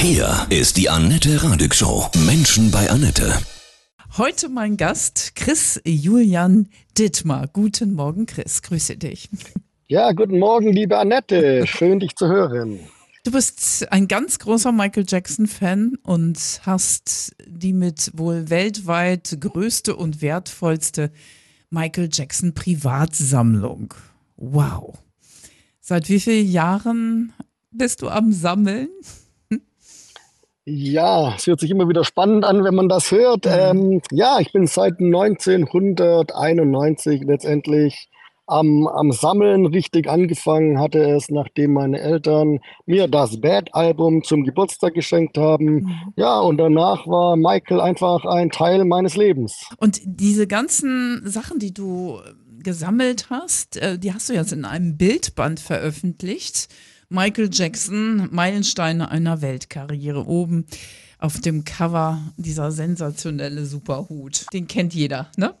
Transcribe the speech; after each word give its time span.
Hier 0.00 0.46
ist 0.48 0.76
die 0.76 0.88
Annette 0.88 1.42
Radig 1.42 1.74
Show. 1.74 2.08
Menschen 2.24 2.70
bei 2.70 2.88
Annette. 2.88 3.32
Heute 4.16 4.48
mein 4.48 4.76
Gast 4.76 5.32
Chris 5.34 5.80
Julian 5.84 6.68
Dittmar. 6.96 7.48
Guten 7.48 7.94
Morgen, 7.94 8.24
Chris. 8.26 8.62
Grüße 8.62 8.96
dich. 8.96 9.28
Ja, 9.88 10.12
guten 10.12 10.38
Morgen, 10.38 10.72
liebe 10.72 10.96
Annette. 10.96 11.66
Schön, 11.66 11.98
dich 11.98 12.14
zu 12.14 12.28
hören. 12.28 12.78
Du 13.24 13.32
bist 13.32 13.90
ein 13.90 14.06
ganz 14.06 14.38
großer 14.38 14.70
Michael 14.70 15.04
Jackson-Fan 15.06 15.98
und 16.04 16.60
hast 16.62 17.34
die 17.44 17.72
mit 17.72 18.12
wohl 18.14 18.50
weltweit 18.50 19.36
größte 19.40 19.96
und 19.96 20.22
wertvollste 20.22 21.10
Michael 21.70 22.08
Jackson 22.12 22.54
Privatsammlung. 22.54 23.94
Wow. 24.36 24.96
Seit 25.80 26.08
wie 26.08 26.20
vielen 26.20 26.48
Jahren 26.48 27.32
bist 27.72 28.02
du 28.02 28.08
am 28.08 28.30
Sammeln? 28.32 28.90
Ja, 30.70 31.34
es 31.34 31.46
hört 31.46 31.60
sich 31.60 31.70
immer 31.70 31.88
wieder 31.88 32.04
spannend 32.04 32.44
an, 32.44 32.62
wenn 32.62 32.74
man 32.74 32.90
das 32.90 33.10
hört. 33.10 33.46
Mhm. 33.46 33.52
Ähm, 33.52 34.02
ja, 34.12 34.38
ich 34.38 34.52
bin 34.52 34.66
seit 34.66 35.00
1991 35.00 37.22
letztendlich 37.24 38.10
am, 38.46 38.86
am 38.86 39.10
Sammeln 39.12 39.64
richtig 39.64 40.10
angefangen 40.10 40.78
hatte 40.78 40.98
es, 40.98 41.30
nachdem 41.30 41.72
meine 41.72 41.98
Eltern 42.00 42.58
mir 42.84 43.08
das 43.08 43.40
Bad-Album 43.40 44.24
zum 44.24 44.44
Geburtstag 44.44 44.92
geschenkt 44.94 45.38
haben. 45.38 45.64
Mhm. 45.64 46.12
Ja, 46.16 46.38
und 46.40 46.58
danach 46.58 47.06
war 47.06 47.36
Michael 47.36 47.80
einfach 47.80 48.26
ein 48.26 48.50
Teil 48.50 48.84
meines 48.84 49.16
Lebens. 49.16 49.70
Und 49.78 50.02
diese 50.04 50.46
ganzen 50.46 51.22
Sachen, 51.24 51.58
die 51.58 51.72
du 51.72 52.20
gesammelt 52.58 53.30
hast, 53.30 53.78
äh, 53.78 53.98
die 53.98 54.12
hast 54.12 54.28
du 54.28 54.34
jetzt 54.34 54.52
in 54.52 54.66
einem 54.66 54.98
Bildband 54.98 55.60
veröffentlicht. 55.60 56.68
Michael 57.10 57.48
Jackson, 57.50 58.28
Meilensteine 58.30 59.10
einer 59.10 59.40
Weltkarriere. 59.40 60.26
Oben 60.26 60.66
auf 61.18 61.40
dem 61.40 61.64
Cover 61.64 62.18
dieser 62.36 62.70
sensationelle 62.70 63.64
Superhut. 63.64 64.46
Den 64.52 64.68
kennt 64.68 64.94
jeder, 64.94 65.28
ne? 65.36 65.54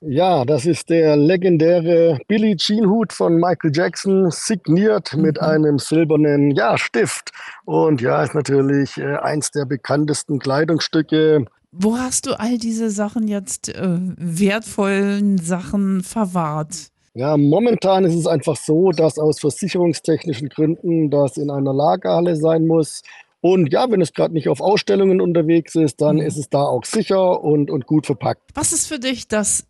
Ja, 0.00 0.44
das 0.44 0.66
ist 0.66 0.90
der 0.90 1.16
legendäre 1.16 2.18
Billie 2.28 2.56
Jean 2.56 2.86
Hut 2.86 3.12
von 3.12 3.36
Michael 3.36 3.72
Jackson, 3.74 4.30
signiert 4.30 5.14
mhm. 5.14 5.22
mit 5.22 5.40
einem 5.40 5.78
silbernen 5.78 6.50
ja, 6.50 6.76
Stift. 6.76 7.30
Und 7.64 8.02
ja, 8.02 8.22
ist 8.22 8.34
natürlich 8.34 8.98
äh, 8.98 9.16
eins 9.16 9.52
der 9.52 9.64
bekanntesten 9.64 10.38
Kleidungsstücke. 10.38 11.46
Wo 11.72 11.96
hast 11.96 12.26
du 12.26 12.38
all 12.38 12.58
diese 12.58 12.90
Sachen 12.90 13.28
jetzt, 13.28 13.68
äh, 13.68 13.98
wertvollen 14.16 15.38
Sachen 15.38 16.02
verwahrt? 16.02 16.90
Ja, 17.16 17.38
momentan 17.38 18.04
ist 18.04 18.14
es 18.14 18.26
einfach 18.26 18.56
so, 18.56 18.90
dass 18.90 19.18
aus 19.18 19.40
versicherungstechnischen 19.40 20.50
Gründen 20.50 21.08
das 21.10 21.38
in 21.38 21.50
einer 21.50 21.72
Lagerhalle 21.72 22.36
sein 22.36 22.66
muss. 22.66 23.00
Und 23.40 23.72
ja, 23.72 23.90
wenn 23.90 24.02
es 24.02 24.12
gerade 24.12 24.34
nicht 24.34 24.50
auf 24.50 24.60
Ausstellungen 24.60 25.22
unterwegs 25.22 25.76
ist, 25.76 26.02
dann 26.02 26.16
mhm. 26.16 26.22
ist 26.22 26.36
es 26.36 26.50
da 26.50 26.64
auch 26.64 26.84
sicher 26.84 27.42
und, 27.42 27.70
und 27.70 27.86
gut 27.86 28.04
verpackt. 28.04 28.42
Was 28.52 28.74
ist 28.74 28.86
für 28.86 28.98
dich 28.98 29.28
das 29.28 29.66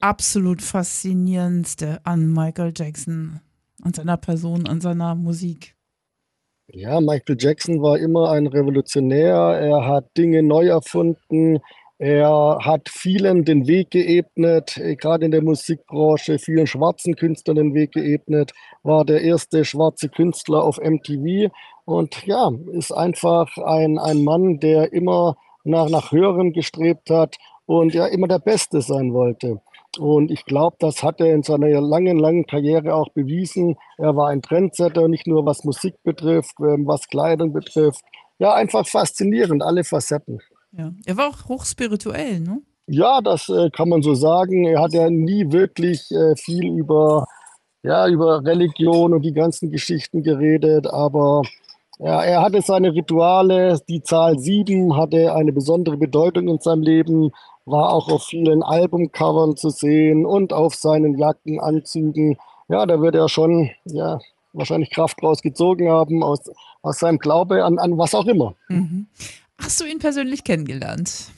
absolut 0.00 0.62
faszinierendste 0.62 2.00
an 2.02 2.32
Michael 2.32 2.72
Jackson, 2.74 3.38
an 3.80 3.94
seiner 3.94 4.16
Person, 4.16 4.66
an 4.66 4.80
seiner 4.80 5.14
Musik? 5.14 5.76
Ja, 6.66 7.00
Michael 7.00 7.36
Jackson 7.38 7.82
war 7.82 7.98
immer 7.98 8.32
ein 8.32 8.48
Revolutionär. 8.48 9.36
Er 9.36 9.86
hat 9.86 10.16
Dinge 10.16 10.42
neu 10.42 10.66
erfunden. 10.66 11.60
Er 12.06 12.58
hat 12.60 12.90
vielen 12.90 13.46
den 13.46 13.66
Weg 13.66 13.90
geebnet, 13.90 14.76
äh, 14.76 14.94
gerade 14.94 15.24
in 15.24 15.30
der 15.30 15.42
Musikbranche, 15.42 16.38
vielen 16.38 16.66
schwarzen 16.66 17.16
Künstlern 17.16 17.56
den 17.56 17.72
Weg 17.72 17.92
geebnet, 17.92 18.52
war 18.82 19.06
der 19.06 19.22
erste 19.22 19.64
schwarze 19.64 20.10
Künstler 20.10 20.64
auf 20.64 20.78
MTV 20.78 21.50
und 21.86 22.26
ja, 22.26 22.50
ist 22.72 22.92
einfach 22.92 23.56
ein, 23.56 23.98
ein 23.98 24.22
Mann, 24.22 24.60
der 24.60 24.92
immer 24.92 25.38
nach, 25.64 25.88
nach 25.88 26.12
Höherem 26.12 26.52
gestrebt 26.52 27.08
hat 27.08 27.36
und 27.64 27.94
ja 27.94 28.04
immer 28.04 28.28
der 28.28 28.38
Beste 28.38 28.82
sein 28.82 29.14
wollte. 29.14 29.62
Und 29.98 30.30
ich 30.30 30.44
glaube, 30.44 30.76
das 30.80 31.02
hat 31.02 31.22
er 31.22 31.32
in 31.32 31.42
seiner 31.42 31.80
langen, 31.80 32.18
langen 32.18 32.44
Karriere 32.44 32.94
auch 32.96 33.08
bewiesen. 33.14 33.76
Er 33.96 34.14
war 34.14 34.28
ein 34.28 34.42
Trendsetter, 34.42 35.08
nicht 35.08 35.26
nur 35.26 35.46
was 35.46 35.64
Musik 35.64 35.94
betrifft, 36.02 36.56
ähm, 36.60 36.86
was 36.86 37.08
Kleidung 37.08 37.54
betrifft. 37.54 38.02
Ja, 38.38 38.52
einfach 38.52 38.86
faszinierend, 38.86 39.62
alle 39.62 39.84
Facetten. 39.84 40.42
Ja. 40.76 40.92
Er 41.06 41.16
war 41.16 41.28
auch 41.28 41.48
hochspirituell, 41.48 42.40
ne? 42.40 42.60
Ja, 42.86 43.20
das 43.22 43.48
äh, 43.48 43.70
kann 43.70 43.88
man 43.88 44.02
so 44.02 44.14
sagen. 44.14 44.66
Er 44.66 44.82
hat 44.82 44.92
ja 44.92 45.08
nie 45.08 45.50
wirklich 45.50 46.10
äh, 46.10 46.36
viel 46.36 46.78
über, 46.78 47.26
ja, 47.82 48.06
über 48.08 48.44
Religion 48.44 49.14
und 49.14 49.22
die 49.22 49.32
ganzen 49.32 49.70
Geschichten 49.70 50.22
geredet, 50.22 50.86
aber 50.86 51.42
ja, 51.98 52.22
er 52.22 52.42
hatte 52.42 52.60
seine 52.60 52.92
Rituale. 52.92 53.80
Die 53.88 54.02
Zahl 54.02 54.38
sieben 54.38 54.96
hatte 54.96 55.34
eine 55.34 55.52
besondere 55.52 55.96
Bedeutung 55.96 56.48
in 56.48 56.58
seinem 56.58 56.82
Leben, 56.82 57.30
war 57.64 57.92
auch 57.92 58.10
auf 58.10 58.24
vielen 58.24 58.62
Albumcovern 58.62 59.56
zu 59.56 59.70
sehen 59.70 60.26
und 60.26 60.52
auf 60.52 60.74
seinen 60.74 61.16
Jacken, 61.16 61.60
Anzügen. 61.60 62.36
Ja, 62.68 62.84
da 62.84 63.00
wird 63.00 63.14
er 63.14 63.28
schon 63.28 63.70
ja, 63.84 64.18
wahrscheinlich 64.52 64.90
Kraft 64.90 65.22
rausgezogen 65.22 65.88
haben 65.88 66.22
aus, 66.22 66.40
aus 66.82 66.98
seinem 66.98 67.18
Glaube 67.18 67.64
an, 67.64 67.78
an 67.78 67.96
was 67.96 68.14
auch 68.14 68.26
immer. 68.26 68.54
Mhm. 68.68 69.06
Hast 69.64 69.80
du 69.80 69.86
ihn 69.86 69.98
persönlich 69.98 70.44
kennengelernt? 70.44 71.30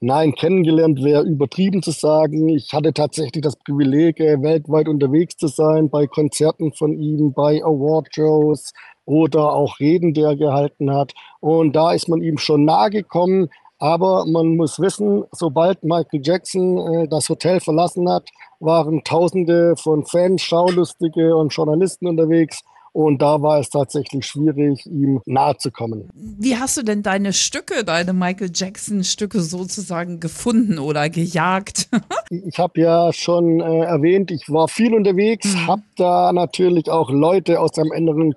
Nein, 0.00 0.34
kennengelernt 0.34 1.00
wäre 1.04 1.22
übertrieben 1.22 1.80
zu 1.80 1.92
sagen. 1.92 2.48
Ich 2.48 2.72
hatte 2.72 2.92
tatsächlich 2.92 3.40
das 3.40 3.54
Privileg, 3.54 4.18
äh, 4.18 4.42
weltweit 4.42 4.88
unterwegs 4.88 5.36
zu 5.36 5.46
sein, 5.46 5.90
bei 5.90 6.08
Konzerten 6.08 6.72
von 6.72 6.98
ihm, 6.98 7.32
bei 7.32 7.62
Awardshows 7.62 8.72
oder 9.04 9.52
auch 9.52 9.78
Reden, 9.78 10.12
die 10.12 10.22
er 10.22 10.34
gehalten 10.34 10.92
hat. 10.92 11.14
Und 11.38 11.76
da 11.76 11.92
ist 11.92 12.08
man 12.08 12.20
ihm 12.20 12.36
schon 12.36 12.64
nahe 12.64 12.90
gekommen. 12.90 13.48
Aber 13.78 14.24
man 14.26 14.56
muss 14.56 14.80
wissen, 14.80 15.22
sobald 15.30 15.84
Michael 15.84 16.20
Jackson 16.24 16.78
äh, 16.78 17.08
das 17.08 17.28
Hotel 17.28 17.60
verlassen 17.60 18.10
hat, 18.10 18.28
waren 18.58 19.04
Tausende 19.04 19.76
von 19.76 20.04
Fans, 20.04 20.42
Schaulustige 20.42 21.36
und 21.36 21.54
Journalisten 21.54 22.08
unterwegs. 22.08 22.64
Und 22.92 23.22
da 23.22 23.42
war 23.42 23.60
es 23.60 23.70
tatsächlich 23.70 24.26
schwierig, 24.26 24.86
ihm 24.86 25.20
nahe 25.26 25.56
zu 25.56 25.70
kommen. 25.70 26.08
Wie 26.14 26.56
hast 26.56 26.76
du 26.76 26.82
denn 26.82 27.02
deine 27.02 27.32
Stücke, 27.32 27.84
deine 27.84 28.12
Michael 28.12 28.50
Jackson-Stücke 28.54 29.40
sozusagen 29.40 30.20
gefunden 30.20 30.78
oder 30.78 31.08
gejagt? 31.10 31.88
ich 32.30 32.58
habe 32.58 32.80
ja 32.80 33.12
schon 33.12 33.60
äh, 33.60 33.80
erwähnt, 33.80 34.30
ich 34.30 34.48
war 34.48 34.68
viel 34.68 34.94
unterwegs, 34.94 35.54
mhm. 35.54 35.66
habe 35.66 35.82
da 35.96 36.32
natürlich 36.32 36.90
auch 36.90 37.10
Leute 37.10 37.60
aus 37.60 37.78
einem 37.78 37.92
engeren, 37.92 38.34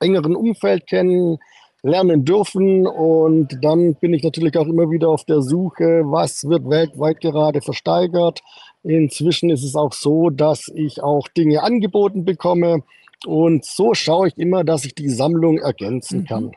engeren 0.00 0.36
Umfeld 0.36 0.86
kennen 0.86 1.38
lernen 1.86 2.24
dürfen. 2.24 2.86
Und 2.86 3.58
dann 3.62 3.94
bin 3.94 4.12
ich 4.12 4.22
natürlich 4.22 4.56
auch 4.58 4.66
immer 4.66 4.90
wieder 4.90 5.08
auf 5.08 5.24
der 5.24 5.40
Suche, 5.40 6.02
was 6.04 6.48
wird 6.48 6.68
weltweit 6.68 7.20
gerade 7.20 7.62
versteigert. 7.62 8.42
Inzwischen 8.82 9.50
ist 9.50 9.64
es 9.64 9.74
auch 9.74 9.92
so, 9.92 10.30
dass 10.30 10.70
ich 10.74 11.02
auch 11.02 11.28
Dinge 11.28 11.62
angeboten 11.62 12.24
bekomme, 12.24 12.82
und 13.24 13.64
so 13.64 13.94
schaue 13.94 14.28
ich 14.28 14.36
immer, 14.36 14.64
dass 14.64 14.84
ich 14.84 14.94
die 14.94 15.08
Sammlung 15.08 15.58
ergänzen 15.58 16.20
mhm. 16.20 16.24
kann. 16.26 16.52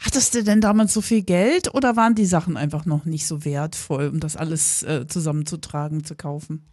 Hattest 0.00 0.34
du 0.34 0.44
denn 0.44 0.60
damals 0.60 0.94
so 0.94 1.00
viel 1.00 1.22
Geld 1.22 1.74
oder 1.74 1.96
waren 1.96 2.14
die 2.14 2.24
Sachen 2.24 2.56
einfach 2.56 2.86
noch 2.86 3.04
nicht 3.04 3.26
so 3.26 3.44
wertvoll, 3.44 4.08
um 4.08 4.20
das 4.20 4.36
alles 4.36 4.82
äh, 4.82 5.06
zusammenzutragen, 5.06 6.04
zu 6.04 6.14
kaufen? 6.14 6.64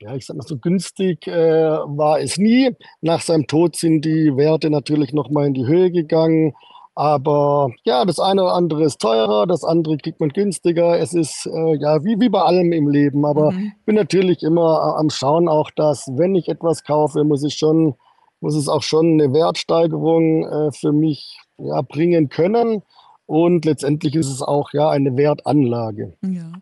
Ja, 0.00 0.16
ich 0.16 0.26
sag 0.26 0.36
mal, 0.36 0.46
so 0.46 0.58
günstig 0.58 1.28
äh, 1.28 1.32
war 1.32 2.18
es 2.18 2.38
nie. 2.38 2.74
Nach 3.02 3.20
seinem 3.20 3.46
Tod 3.46 3.76
sind 3.76 4.04
die 4.04 4.36
Werte 4.36 4.68
natürlich 4.68 5.12
nochmal 5.12 5.46
in 5.46 5.54
die 5.54 5.66
Höhe 5.66 5.92
gegangen. 5.92 6.54
Aber 6.94 7.70
ja, 7.84 8.04
das 8.04 8.18
eine 8.18 8.42
oder 8.42 8.54
andere 8.54 8.84
ist 8.84 9.00
teurer, 9.00 9.46
das 9.46 9.62
andere 9.64 9.96
kriegt 9.96 10.18
man 10.18 10.30
günstiger. 10.30 10.98
Es 10.98 11.14
ist 11.14 11.46
äh, 11.46 11.76
ja 11.76 12.02
wie, 12.04 12.18
wie 12.18 12.28
bei 12.28 12.42
allem 12.42 12.72
im 12.72 12.88
Leben. 12.88 13.24
Aber 13.24 13.52
mhm. 13.52 13.72
ich 13.78 13.84
bin 13.84 13.94
natürlich 13.94 14.42
immer 14.42 14.96
am 14.98 15.08
Schauen 15.08 15.48
auch, 15.48 15.70
dass 15.70 16.08
wenn 16.16 16.34
ich 16.34 16.48
etwas 16.48 16.82
kaufe, 16.82 17.22
muss 17.22 17.44
ich 17.44 17.54
schon 17.54 17.94
muss 18.42 18.54
es 18.54 18.68
auch 18.68 18.82
schon 18.82 19.20
eine 19.20 19.32
Wertsteigerung 19.32 20.44
äh, 20.46 20.72
für 20.72 20.92
mich 20.92 21.38
ja, 21.58 21.80
bringen 21.82 22.28
können. 22.28 22.82
Und 23.26 23.64
letztendlich 23.64 24.14
ist 24.14 24.28
es 24.28 24.42
auch 24.42 24.72
ja 24.72 24.90
eine 24.90 25.16
Wertanlage. 25.16 26.14
Ja. 26.22 26.52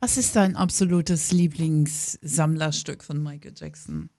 Was 0.00 0.16
ist 0.16 0.36
dein 0.36 0.54
absolutes 0.54 1.32
Lieblingssammlerstück 1.32 3.02
von 3.02 3.22
Michael 3.22 3.54
Jackson? 3.56 4.10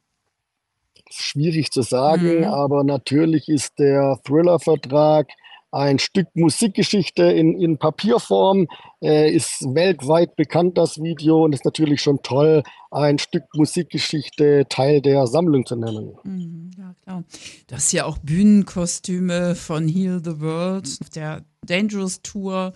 Schwierig 1.10 1.72
zu 1.72 1.84
sagen, 1.84 2.40
mhm. 2.40 2.44
aber 2.46 2.84
natürlich 2.84 3.48
ist 3.48 3.78
der 3.80 4.20
Thriller-Vertrag 4.24 5.30
ein 5.76 6.00
Stück 6.00 6.28
Musikgeschichte 6.36 7.24
in, 7.24 7.60
in 7.60 7.78
Papierform, 7.78 8.68
äh, 9.02 9.30
ist 9.30 9.62
weltweit 9.76 10.36
bekannt, 10.38 10.78
das 10.78 11.04
Video, 11.04 11.44
und 11.44 11.54
ist 11.54 11.66
natürlich 11.66 12.02
schon 12.02 12.22
toll, 12.24 12.64
ein 12.92 13.20
Stück 13.20 13.44
Musikgeschichte 13.54 14.66
Teil 14.70 15.02
der 15.02 15.28
Sammlung 15.28 15.66
zu 15.66 15.76
nennen. 15.76 16.16
Mhm, 16.24 16.65
klar. 17.06 17.24
Du 17.68 17.76
hast 17.76 17.92
ja 17.92 18.06
auch 18.06 18.18
Bühnenkostüme 18.18 19.56
von 19.56 19.88
Heal 19.88 20.22
the 20.24 20.40
World 20.40 20.98
auf 21.02 21.10
der 21.10 21.46
Dangerous 21.66 22.22
Tour 22.22 22.74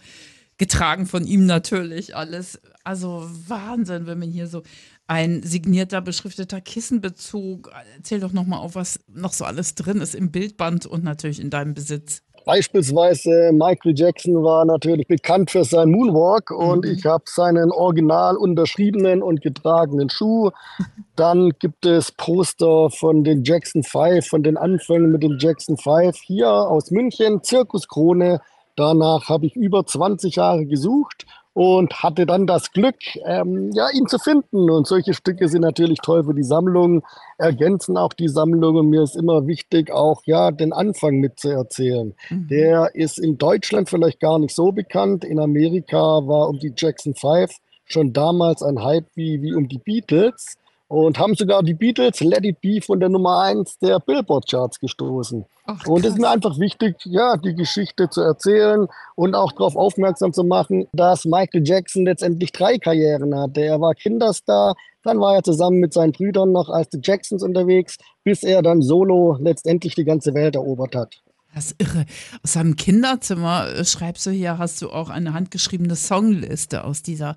getragen 0.57 1.05
von 1.05 1.25
ihm 1.25 1.45
natürlich 1.45 2.15
alles. 2.15 2.59
Also 2.83 3.29
Wahnsinn, 3.47 4.07
wenn 4.07 4.19
man 4.19 4.31
hier 4.31 4.47
so 4.47 4.63
ein 5.07 5.41
signierter, 5.41 6.01
beschrifteter 6.01 6.61
Kissenbezug. 6.61 7.71
Erzähl 7.95 8.19
doch 8.19 8.33
nochmal 8.33 8.59
auf, 8.59 8.75
was 8.75 8.99
noch 9.07 9.33
so 9.33 9.45
alles 9.45 9.73
drin 9.73 10.01
ist 10.01 10.13
im 10.13 10.31
Bildband 10.31 10.85
und 10.85 11.03
natürlich 11.03 11.39
in 11.39 11.49
deinem 11.49 11.73
Besitz. 11.73 12.21
Beispielsweise 12.49 13.51
Michael 13.53 13.93
Jackson 13.95 14.43
war 14.43 14.65
natürlich 14.65 15.05
bekannt 15.05 15.51
für 15.51 15.63
seinen 15.63 15.91
Moonwalk 15.91 16.49
und 16.49 16.83
mhm. 16.83 16.91
ich 16.93 17.05
habe 17.05 17.25
seinen 17.27 17.71
original 17.71 18.35
unterschriebenen 18.37 19.21
und 19.21 19.43
getragenen 19.43 20.09
Schuh. 20.09 20.49
Dann 21.15 21.51
gibt 21.59 21.85
es 21.85 22.11
Poster 22.11 22.89
von 22.89 23.23
den 23.23 23.43
Jackson 23.43 23.83
5, 23.83 24.27
von 24.27 24.41
den 24.41 24.57
Anfängen 24.57 25.11
mit 25.11 25.21
den 25.21 25.37
Jackson 25.37 25.77
5 25.77 26.17
hier 26.23 26.49
aus 26.49 26.89
München, 26.89 27.43
Zirkuskrone. 27.43 28.41
Danach 28.75 29.29
habe 29.29 29.45
ich 29.45 29.55
über 29.55 29.85
20 29.85 30.37
Jahre 30.37 30.65
gesucht 30.65 31.27
und 31.53 32.03
hatte 32.03 32.25
dann 32.25 32.47
das 32.47 32.71
Glück, 32.71 32.95
ähm, 33.25 33.71
ja, 33.73 33.89
ihn 33.89 34.07
zu 34.07 34.17
finden. 34.19 34.69
Und 34.69 34.87
solche 34.87 35.13
Stücke 35.13 35.47
sind 35.47 35.61
natürlich 35.61 35.99
toll 35.99 36.23
für 36.23 36.33
die 36.33 36.43
Sammlung, 36.43 37.03
ergänzen 37.37 37.97
auch 37.97 38.13
die 38.13 38.27
Sammlung. 38.27 38.75
Und 38.75 38.89
mir 38.89 39.03
ist 39.03 39.15
immer 39.15 39.47
wichtig, 39.47 39.91
auch 39.91 40.21
ja, 40.25 40.51
den 40.51 40.73
Anfang 40.73 41.19
mitzuerzählen. 41.19 42.15
Mhm. 42.29 42.47
Der 42.47 42.95
ist 42.95 43.19
in 43.19 43.37
Deutschland 43.37 43.89
vielleicht 43.89 44.19
gar 44.19 44.39
nicht 44.39 44.55
so 44.55 44.71
bekannt. 44.71 45.25
In 45.25 45.39
Amerika 45.39 45.97
war 45.97 46.49
um 46.49 46.59
die 46.59 46.73
Jackson 46.75 47.15
5 47.15 47.51
schon 47.85 48.13
damals 48.13 48.61
ein 48.61 48.83
Hype 48.83 49.07
wie, 49.15 49.41
wie 49.41 49.53
um 49.53 49.67
die 49.67 49.79
Beatles 49.79 50.58
und 50.89 51.19
haben 51.19 51.35
sogar 51.35 51.61
die 51.61 51.75
Beatles 51.75 52.19
Let 52.19 52.43
It 52.43 52.61
Be 52.61 52.81
von 52.81 52.99
der 52.99 53.09
Nummer 53.09 53.41
1 53.41 53.77
der 53.77 53.99
Billboard-Charts 53.99 54.79
gestoßen. 54.79 55.45
Ach, 55.67 55.85
und 55.85 56.03
es 56.03 56.13
ist 56.13 56.19
mir 56.19 56.29
einfach 56.29 56.57
wichtig, 56.59 56.95
ja, 57.05 57.37
die 57.37 57.53
Geschichte 57.53 58.09
zu 58.09 58.21
erzählen 58.21 58.87
und 59.15 59.35
auch 59.35 59.51
darauf 59.51 59.75
aufmerksam 59.75 60.33
zu 60.33 60.43
machen, 60.43 60.87
dass 60.91 61.25
Michael 61.25 61.61
Jackson 61.63 62.05
letztendlich 62.05 62.51
drei 62.51 62.79
Karrieren 62.79 63.37
hatte. 63.37 63.61
Er 63.61 63.79
war 63.79 63.93
Kinderstar, 63.93 64.75
dann 65.03 65.19
war 65.19 65.35
er 65.35 65.43
zusammen 65.43 65.79
mit 65.79 65.93
seinen 65.93 66.11
Brüdern 66.11 66.51
noch 66.51 66.69
als 66.69 66.89
die 66.89 66.99
Jacksons 67.03 67.43
unterwegs, 67.43 67.97
bis 68.23 68.41
er 68.41 68.63
dann 68.63 68.81
solo 68.81 69.37
letztendlich 69.39 69.93
die 69.93 70.05
ganze 70.05 70.33
Welt 70.33 70.55
erobert 70.55 70.95
hat. 70.95 71.21
Das 71.53 71.71
ist 71.71 71.81
irre. 71.81 72.05
Aus 72.43 72.53
seinem 72.53 72.75
Kinderzimmer 72.75 73.67
äh, 73.67 73.85
schreibst 73.85 74.25
du 74.25 74.31
hier, 74.31 74.57
hast 74.57 74.81
du 74.81 74.89
auch 74.89 75.09
eine 75.09 75.33
handgeschriebene 75.33 75.95
Songliste 75.95 76.83
aus 76.83 77.03
dieser 77.03 77.35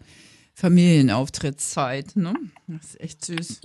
Familienauftrittszeit. 0.55 2.17
Ne? 2.17 2.35
Das 2.67 2.85
ist 2.85 3.01
echt 3.01 3.25
süß. 3.25 3.61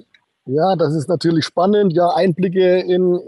Ja, 0.47 0.77
das 0.77 0.95
ist 0.95 1.09
natürlich 1.09 1.43
spannend, 1.43 1.93
ja, 1.93 2.09
Einblicke 2.15 2.79
in 2.79 3.19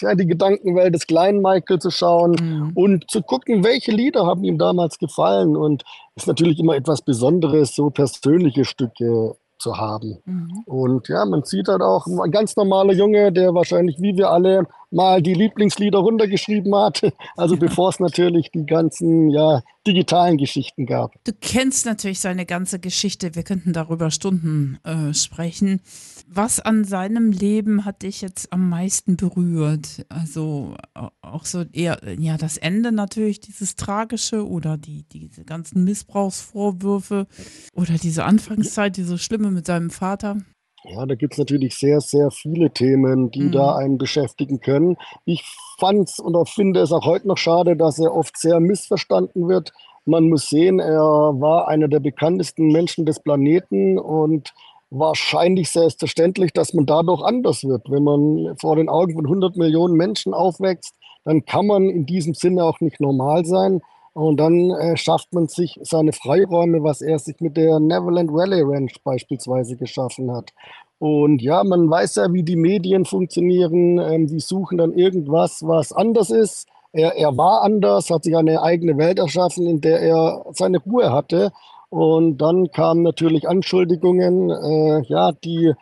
ja, 0.00 0.14
die 0.14 0.26
Gedankenwelt 0.26 0.94
des 0.94 1.06
kleinen 1.06 1.40
Michael 1.40 1.78
zu 1.78 1.90
schauen 1.90 2.32
mhm. 2.32 2.72
und 2.74 3.10
zu 3.10 3.22
gucken, 3.22 3.64
welche 3.64 3.92
Lieder 3.92 4.26
haben 4.26 4.44
ihm 4.44 4.58
damals 4.58 4.98
gefallen. 4.98 5.56
Und 5.56 5.84
es 6.14 6.24
ist 6.24 6.26
natürlich 6.26 6.58
immer 6.58 6.76
etwas 6.76 7.00
Besonderes, 7.00 7.74
so 7.74 7.88
persönliche 7.88 8.66
Stücke 8.66 9.36
zu 9.58 9.78
haben. 9.78 10.18
Mhm. 10.26 10.62
Und 10.66 11.08
ja, 11.08 11.24
man 11.24 11.44
sieht 11.44 11.68
halt 11.68 11.80
auch 11.80 12.06
ein 12.06 12.30
ganz 12.30 12.56
normaler 12.56 12.92
Junge, 12.92 13.32
der 13.32 13.54
wahrscheinlich 13.54 13.96
wie 14.00 14.16
wir 14.16 14.30
alle 14.30 14.66
mal 14.90 15.22
die 15.22 15.34
Lieblingslieder 15.34 15.98
runtergeschrieben 15.98 16.74
hat. 16.74 17.02
Also 17.36 17.56
bevor 17.56 17.90
es 17.90 18.00
natürlich 18.00 18.50
die 18.50 18.64
ganzen 18.64 19.30
ja, 19.30 19.62
digitalen 19.86 20.38
Geschichten 20.38 20.86
gab. 20.86 21.12
Du 21.24 21.32
kennst 21.38 21.84
natürlich 21.84 22.20
seine 22.20 22.46
ganze 22.46 22.78
Geschichte. 22.78 23.34
Wir 23.34 23.42
könnten 23.42 23.72
darüber 23.72 24.10
Stunden 24.10 24.78
äh, 24.84 25.12
sprechen. 25.12 25.80
Was 26.26 26.60
an 26.60 26.84
seinem 26.84 27.30
Leben 27.32 27.84
hat 27.84 28.02
dich 28.02 28.22
jetzt 28.22 28.52
am 28.52 28.68
meisten 28.68 29.16
berührt? 29.16 30.06
Also 30.08 30.74
auch 31.20 31.44
so 31.44 31.64
eher, 31.72 32.00
ja, 32.18 32.36
das 32.36 32.56
Ende 32.56 32.90
natürlich, 32.90 33.40
dieses 33.40 33.76
Tragische 33.76 34.46
oder 34.46 34.76
die, 34.76 35.04
diese 35.04 35.44
ganzen 35.44 35.84
Missbrauchsvorwürfe 35.84 37.26
oder 37.74 37.94
diese 37.94 38.24
Anfangszeit, 38.24 38.96
diese 38.96 39.18
Schlimme 39.18 39.50
mit 39.50 39.66
seinem 39.66 39.90
Vater. 39.90 40.38
Ja, 40.88 41.04
da 41.04 41.14
gibt 41.14 41.34
es 41.34 41.38
natürlich 41.38 41.76
sehr, 41.76 42.00
sehr 42.00 42.30
viele 42.30 42.70
Themen, 42.70 43.30
die 43.30 43.44
mhm. 43.44 43.52
da 43.52 43.76
einen 43.76 43.98
beschäftigen 43.98 44.60
können. 44.60 44.96
Ich 45.24 45.44
fand 45.78 46.08
es 46.08 46.18
und 46.18 46.48
finde 46.48 46.80
es 46.80 46.92
auch 46.92 47.04
heute 47.04 47.26
noch 47.28 47.38
schade, 47.38 47.76
dass 47.76 47.98
er 47.98 48.14
oft 48.14 48.36
sehr 48.36 48.60
missverstanden 48.60 49.48
wird. 49.48 49.72
Man 50.04 50.28
muss 50.28 50.48
sehen, 50.48 50.78
er 50.78 51.00
war 51.00 51.66
einer 51.68 51.88
der 51.88 52.00
bekanntesten 52.00 52.68
Menschen 52.68 53.04
des 53.04 53.20
Planeten 53.20 53.98
und 53.98 54.54
wahrscheinlich 54.90 55.70
selbstverständlich, 55.70 56.52
dass 56.52 56.72
man 56.72 56.86
dadurch 56.86 57.22
anders 57.22 57.64
wird. 57.64 57.90
Wenn 57.90 58.04
man 58.04 58.56
vor 58.60 58.76
den 58.76 58.88
Augen 58.88 59.14
von 59.14 59.26
100 59.26 59.56
Millionen 59.56 59.94
Menschen 59.94 60.32
aufwächst, 60.32 60.94
dann 61.24 61.44
kann 61.44 61.66
man 61.66 61.90
in 61.90 62.06
diesem 62.06 62.34
Sinne 62.34 62.64
auch 62.64 62.80
nicht 62.80 63.00
normal 63.00 63.44
sein. 63.44 63.80
Und 64.16 64.38
dann 64.38 64.70
äh, 64.70 64.96
schafft 64.96 65.34
man 65.34 65.46
sich 65.46 65.78
seine 65.82 66.14
Freiräume, 66.14 66.82
was 66.82 67.02
er 67.02 67.18
sich 67.18 67.38
mit 67.40 67.58
der 67.58 67.78
Neverland 67.78 68.32
Valley 68.32 68.62
Ranch 68.62 68.94
beispielsweise 69.04 69.76
geschaffen 69.76 70.32
hat. 70.32 70.54
Und 70.98 71.42
ja, 71.42 71.62
man 71.62 71.90
weiß 71.90 72.14
ja, 72.14 72.32
wie 72.32 72.42
die 72.42 72.56
Medien 72.56 73.04
funktionieren. 73.04 73.98
Ähm, 73.98 74.26
die 74.26 74.40
suchen 74.40 74.78
dann 74.78 74.94
irgendwas, 74.94 75.62
was 75.66 75.92
anders 75.92 76.30
ist. 76.30 76.66
Er, 76.92 77.14
er 77.14 77.36
war 77.36 77.60
anders, 77.60 78.08
hat 78.08 78.24
sich 78.24 78.34
eine 78.34 78.62
eigene 78.62 78.96
Welt 78.96 79.18
erschaffen, 79.18 79.66
in 79.66 79.82
der 79.82 80.00
er 80.00 80.46
seine 80.52 80.78
Ruhe 80.78 81.12
hatte. 81.12 81.52
Und 81.90 82.38
dann 82.38 82.70
kamen 82.70 83.02
natürlich 83.02 83.46
Anschuldigungen, 83.46 84.48
äh, 84.48 85.02
ja, 85.08 85.32
die 85.32 85.74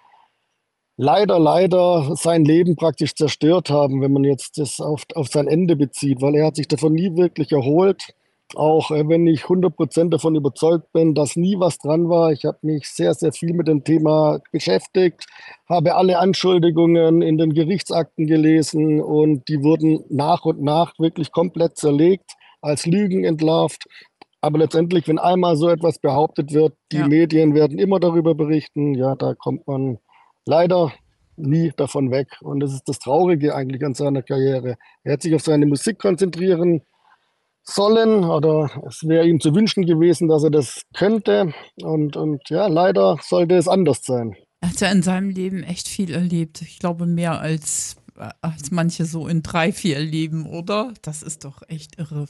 leider, 0.96 1.38
leider 1.38 2.16
sein 2.16 2.44
Leben 2.44 2.74
praktisch 2.74 3.14
zerstört 3.14 3.70
haben, 3.70 4.00
wenn 4.02 4.12
man 4.12 4.24
jetzt 4.24 4.58
das 4.58 4.80
auf, 4.80 5.04
auf 5.14 5.28
sein 5.28 5.46
Ende 5.46 5.76
bezieht, 5.76 6.20
weil 6.20 6.34
er 6.34 6.46
hat 6.46 6.56
sich 6.56 6.66
davon 6.66 6.94
nie 6.94 7.16
wirklich 7.16 7.52
erholt. 7.52 8.12
Auch 8.56 8.90
äh, 8.90 9.08
wenn 9.08 9.26
ich 9.26 9.42
100% 9.42 10.10
davon 10.10 10.34
überzeugt 10.34 10.92
bin, 10.92 11.14
dass 11.14 11.36
nie 11.36 11.58
was 11.58 11.78
dran 11.78 12.08
war. 12.08 12.32
Ich 12.32 12.44
habe 12.44 12.58
mich 12.62 12.88
sehr, 12.88 13.14
sehr 13.14 13.32
viel 13.32 13.52
mit 13.54 13.68
dem 13.68 13.84
Thema 13.84 14.40
beschäftigt, 14.52 15.26
habe 15.68 15.94
alle 15.94 16.18
Anschuldigungen 16.18 17.22
in 17.22 17.38
den 17.38 17.54
Gerichtsakten 17.54 18.26
gelesen 18.26 19.00
und 19.00 19.48
die 19.48 19.62
wurden 19.62 20.04
nach 20.08 20.44
und 20.44 20.62
nach 20.62 20.92
wirklich 20.98 21.32
komplett 21.32 21.76
zerlegt, 21.76 22.32
als 22.60 22.86
Lügen 22.86 23.24
entlarvt. 23.24 23.84
Aber 24.40 24.58
letztendlich, 24.58 25.08
wenn 25.08 25.18
einmal 25.18 25.56
so 25.56 25.68
etwas 25.68 25.98
behauptet 25.98 26.52
wird, 26.52 26.74
die 26.92 26.98
ja. 26.98 27.08
Medien 27.08 27.54
werden 27.54 27.78
immer 27.78 27.98
darüber 27.98 28.34
berichten, 28.34 28.94
ja, 28.94 29.14
da 29.14 29.34
kommt 29.34 29.66
man 29.66 29.98
leider 30.44 30.92
nie 31.36 31.72
davon 31.76 32.10
weg. 32.10 32.28
Und 32.42 32.60
das 32.60 32.72
ist 32.72 32.88
das 32.88 32.98
Traurige 32.98 33.54
eigentlich 33.54 33.84
an 33.84 33.94
seiner 33.94 34.22
Karriere. 34.22 34.76
Er 35.02 35.14
hat 35.14 35.22
sich 35.22 35.34
auf 35.34 35.40
seine 35.40 35.66
Musik 35.66 35.98
konzentrieren 35.98 36.82
sollen 37.64 38.24
oder 38.24 38.70
es 38.86 39.06
wäre 39.08 39.26
ihm 39.26 39.40
zu 39.40 39.54
wünschen 39.54 39.86
gewesen, 39.86 40.28
dass 40.28 40.44
er 40.44 40.50
das 40.50 40.82
könnte. 40.94 41.52
Und, 41.82 42.16
und 42.16 42.48
ja, 42.50 42.66
leider 42.66 43.18
sollte 43.22 43.56
es 43.56 43.68
anders 43.68 44.04
sein. 44.04 44.36
Er 44.60 44.70
hat 44.70 44.80
ja 44.80 44.90
in 44.90 45.02
seinem 45.02 45.30
Leben 45.30 45.62
echt 45.62 45.88
viel 45.88 46.12
erlebt. 46.12 46.62
Ich 46.62 46.78
glaube, 46.78 47.06
mehr 47.06 47.40
als, 47.40 47.96
als 48.40 48.70
manche 48.70 49.04
so 49.04 49.26
in 49.26 49.42
drei, 49.42 49.72
vier 49.72 49.98
Leben, 49.98 50.46
oder? 50.46 50.92
Das 51.02 51.22
ist 51.22 51.44
doch 51.44 51.62
echt 51.68 51.98
irre. 51.98 52.26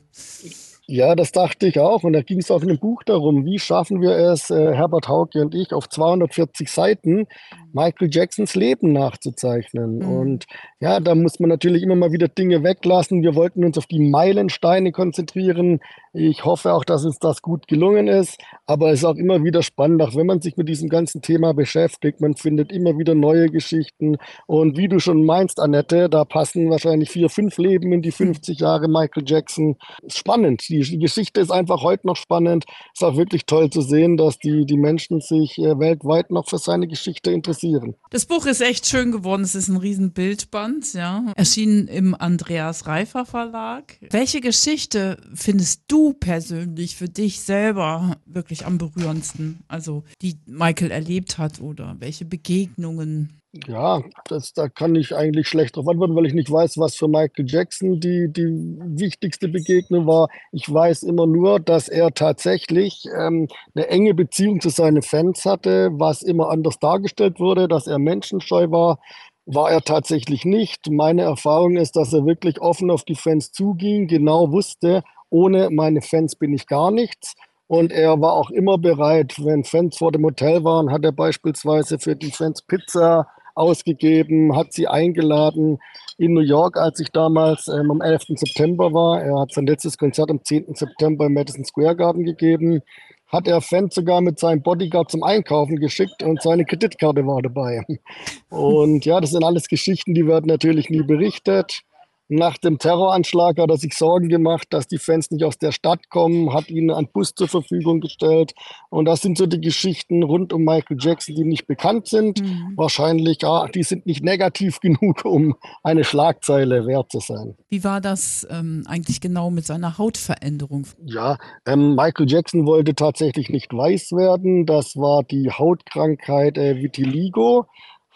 Ja, 0.87 1.15
das 1.15 1.33
dachte 1.33 1.67
ich 1.67 1.79
auch. 1.79 2.03
Und 2.03 2.13
da 2.13 2.23
ging 2.23 2.39
es 2.39 2.51
auch 2.51 2.63
in 2.63 2.69
dem 2.69 2.79
Buch 2.79 3.03
darum, 3.05 3.45
wie 3.45 3.59
schaffen 3.59 4.01
wir 4.01 4.17
es, 4.17 4.51
äh, 4.51 4.75
Herbert 4.75 5.09
Hauke 5.09 5.41
und 5.41 5.55
ich, 5.55 5.73
auf 5.73 5.89
240 5.89 6.71
Seiten 6.71 7.27
Michael 7.75 8.09
Jacksons 8.11 8.55
Leben 8.55 8.93
nachzuzeichnen. 8.93 9.99
Mhm. 9.99 10.09
Und 10.09 10.47
ja, 10.79 11.01
da 11.01 11.15
muss 11.15 11.41
man 11.41 11.51
natürlich 11.51 11.83
immer 11.83 11.97
mal 11.97 12.13
wieder 12.13 12.29
Dinge 12.29 12.63
weglassen. 12.63 13.23
Wir 13.23 13.35
wollten 13.35 13.65
uns 13.65 13.77
auf 13.77 13.87
die 13.87 13.99
Meilensteine 13.99 14.93
konzentrieren. 14.93 15.81
Ich 16.13 16.45
hoffe 16.45 16.73
auch, 16.73 16.85
dass 16.85 17.05
uns 17.05 17.19
das 17.19 17.43
gut 17.43 17.67
gelungen 17.67 18.07
ist. 18.07 18.41
Aber 18.67 18.93
es 18.93 19.01
ist 19.01 19.05
auch 19.05 19.17
immer 19.17 19.43
wieder 19.43 19.63
spannend, 19.63 20.01
auch 20.03 20.15
wenn 20.15 20.27
man 20.27 20.41
sich 20.41 20.57
mit 20.57 20.69
diesem 20.69 20.89
ganzen 20.89 21.21
Thema 21.21 21.53
beschäftigt. 21.53 22.21
Man 22.21 22.37
findet 22.37 22.71
immer 22.71 22.97
wieder 22.97 23.17
neue 23.17 23.51
Geschichten. 23.51 24.19
Und 24.47 24.77
wie 24.77 24.89
du 24.89 25.01
schon 25.01 25.25
meinst, 25.25 25.59
Annette, 25.59 26.09
da 26.09 26.25
passen 26.25 26.71
wahrscheinlich 26.71 27.11
vier, 27.11 27.29
fünf 27.29 27.59
Leben 27.59 27.93
in 27.93 28.03
die 28.03 28.13
50 28.13 28.61
Jahre 28.61 28.87
Michael 28.87 29.25
Jackson. 29.27 29.77
Spannend. 30.07 30.69
Die, 30.69 30.81
die 30.81 30.99
Geschichte 30.99 31.41
ist 31.41 31.51
einfach 31.51 31.83
heute 31.83 32.07
noch 32.07 32.17
spannend. 32.17 32.67
Es 32.95 33.01
ist 33.01 33.05
auch 33.05 33.17
wirklich 33.17 33.47
toll 33.47 33.71
zu 33.71 33.81
sehen, 33.81 34.17
dass 34.17 34.39
die, 34.39 34.65
die 34.65 34.77
Menschen 34.77 35.21
sich 35.21 35.59
äh, 35.59 35.77
weltweit 35.81 36.31
noch 36.31 36.49
für 36.49 36.59
seine 36.59 36.87
Geschichte 36.87 37.33
interessieren 37.33 37.64
passieren. 37.65 37.95
Das 38.11 38.27
Buch 38.27 38.47
ist 38.47 38.61
echt 38.61 38.87
schön 38.87 39.13
geworden. 39.13 39.43
Es 39.43 39.55
ist 39.55 39.69
ein 39.69 39.77
riesen 39.77 40.13
Bildband, 40.13 40.93
ja. 40.95 41.33
Erschienen 41.37 41.89
im 41.89 42.15
Andreas 42.15 42.87
Reifer 42.87 43.25
Verlag. 43.25 43.97
Welche 44.11 44.41
Geschichte 44.41 45.19
findest 45.35 45.83
du 45.89 46.13
persönlich 46.13 46.97
für 46.97 47.09
dich 47.09 47.41
selber 47.41 48.17
wirklich 48.27 48.67
am 48.67 48.79
berührendsten? 48.79 49.61
Also, 49.69 50.05
die 50.23 50.37
Michael 50.47 50.91
erlebt 50.91 51.39
hat 51.39 51.61
oder 51.61 51.97
welche 51.99 52.25
Begegnungen? 52.25 53.33
Ja, 53.69 54.03
das, 54.27 54.53
da 54.53 54.69
kann 54.69 54.97
ich 54.97 55.15
eigentlich 55.15 55.47
schlecht 55.47 55.77
darauf 55.77 55.89
antworten, 55.89 56.17
weil 56.17 56.27
ich 56.27 56.35
nicht 56.35 56.51
weiß, 56.51 56.77
was 56.79 56.97
für 56.97 57.07
Michael 57.07 57.47
Jackson 57.49 58.01
die, 58.01 58.27
die 58.29 58.49
wichtigste 58.49 59.47
Begegnung 59.47 60.09
war. 60.09 60.29
Ich 60.51 60.73
weiß 60.73 61.05
immer 61.05 61.27
nur, 61.29 61.61
dass 61.61 61.89
er 61.89 62.13
tatsächlich 62.13 63.05
ähm, 63.17 63.47
eine 63.77 63.87
enge 63.87 64.13
Beziehung 64.13 64.61
zu 64.61 64.71
seinen 64.71 65.03
Fans 65.03 65.45
hatte, 65.45 65.91
was 65.93 66.23
immer 66.23 66.49
anders 66.51 66.81
dargestellt 66.81 67.39
wurde, 67.39 67.69
dass 67.69 67.87
er 67.87 68.01
menschenscheu 68.01 68.71
war. 68.71 68.99
War 69.47 69.71
er 69.71 69.83
tatsächlich 69.83 70.45
nicht. 70.45 70.91
Meine 70.91 71.23
Erfahrung 71.23 71.77
ist, 71.77 71.95
dass 71.95 72.13
er 72.13 72.27
wirklich 72.27 72.61
offen 72.61 72.91
auf 72.91 73.05
die 73.05 73.15
Fans 73.15 73.53
zuging, 73.53 74.09
genau 74.09 74.51
wusste, 74.51 75.05
ohne 75.31 75.71
meine 75.71 76.03
Fans 76.03 76.35
bin 76.35 76.55
ich 76.55 76.67
gar 76.67 76.91
nichts. 76.91 77.35
Und 77.69 77.93
er 77.93 78.21
war 78.21 78.33
auch 78.33 78.51
immer 78.51 78.79
bereit, 78.79 79.37
wenn 79.45 79.63
Fans 79.63 79.97
vor 79.97 80.11
dem 80.11 80.25
Hotel 80.25 80.65
waren, 80.65 80.91
hat 80.91 81.05
er 81.05 81.13
beispielsweise 81.13 82.01
für 82.01 82.17
die 82.17 82.33
Fans 82.33 82.61
Pizza 82.63 83.29
ausgegeben, 83.55 84.57
hat 84.57 84.73
sie 84.73 84.87
eingeladen 84.87 85.79
in 86.19 86.35
New 86.35 86.41
York, 86.41 86.77
als 86.77 87.01
ich 87.01 87.11
damals 87.11 87.69
ähm, 87.69 87.91
am 87.91 88.01
11. 88.01 88.25
September 88.37 88.93
war. 88.93 89.23
Er 89.23 89.41
hat 89.41 89.53
sein 89.53 89.67
letztes 89.67 89.99
Konzert 89.99 90.31
am 90.31 90.43
10. 90.43 90.75
September 90.75 91.27
im 91.27 91.35
Madison 91.35 91.65
Square 91.65 91.97
Garden 91.97 92.25
gegeben. 92.25 92.83
Hat 93.29 93.49
er 93.49 93.61
Fans 93.61 93.95
sogar 93.95 94.21
mit 94.21 94.39
seinem 94.39 94.63
Bodyguard 94.63 95.11
zum 95.11 95.23
Einkaufen 95.23 95.77
geschickt 95.77 96.23
und 96.23 96.41
seine 96.43 96.65
Kreditkarte 96.65 97.27
war 97.27 97.43
dabei. 97.43 97.85
Und 98.51 99.05
ja, 99.05 99.21
das 99.21 99.31
sind 99.31 99.43
alles 99.43 99.67
Geschichten, 99.67 100.15
die 100.15 100.27
werden 100.27 100.47
natürlich 100.47 100.89
nie 100.89 101.03
berichtet. 101.03 101.83
Nach 102.29 102.57
dem 102.57 102.79
Terroranschlag 102.79 103.59
hat 103.59 103.69
er 103.69 103.77
sich 103.77 103.95
Sorgen 103.95 104.29
gemacht, 104.29 104.69
dass 104.71 104.89
die 104.89 104.99
Fans 104.99 105.31
nicht 105.31 105.45
aus 105.45 105.59
der 105.59 105.73
Stadt 105.73 106.09
kommen, 106.09 106.55
hat 106.55 106.71
ihnen 106.71 106.91
einen 106.91 107.09
Bus 107.09 107.35
zur 107.35 107.49
Verfügung 107.49 108.01
gestellt. 108.01 108.55
Und 108.89 109.05
das 109.05 109.21
sind 109.21 109.37
so 109.37 109.47
die 109.47 109.61
Geschichten 109.61 110.23
rund 110.23 110.53
um 110.55 110.65
Michael 110.65 110.97
Jackson, 110.99 111.35
die 111.35 111.45
nicht 111.45 111.67
bekannt 111.67 112.09
sind. 112.09 112.41
Mhm. 112.41 112.73
Wahrscheinlich, 112.77 113.43
ja, 113.43 113.67
die 113.69 113.83
sind 113.83 114.07
nicht 114.07 114.25
negativ 114.25 114.81
genug, 114.81 115.25
um 115.27 115.55
eine 115.83 116.05
Schlagzeile 116.05 116.87
wert 116.87 117.13
zu 117.13 117.21
sein. 117.21 117.57
Wie 117.69 117.85
war 117.85 118.01
das 118.01 118.47
ähm, 118.51 118.85
eigentlich 118.89 119.21
genau 119.21 119.51
mit 119.51 119.67
seiner 119.67 119.99
Hautveränderung? 119.99 120.87
Ja, 121.05 121.37
ähm, 121.67 121.95
Michael 121.95 122.29
Jackson 122.29 122.67
wollte 122.67 122.95
tatsächlich 122.95 123.51
nicht 123.51 123.73
weiß 123.73 124.13
werden. 124.13 124.65
Das 124.65 124.97
war 124.97 125.23
die 125.25 125.51
Hautkrankheit 125.51 126.57
äh, 126.57 126.77
Vitiligo 126.77 127.67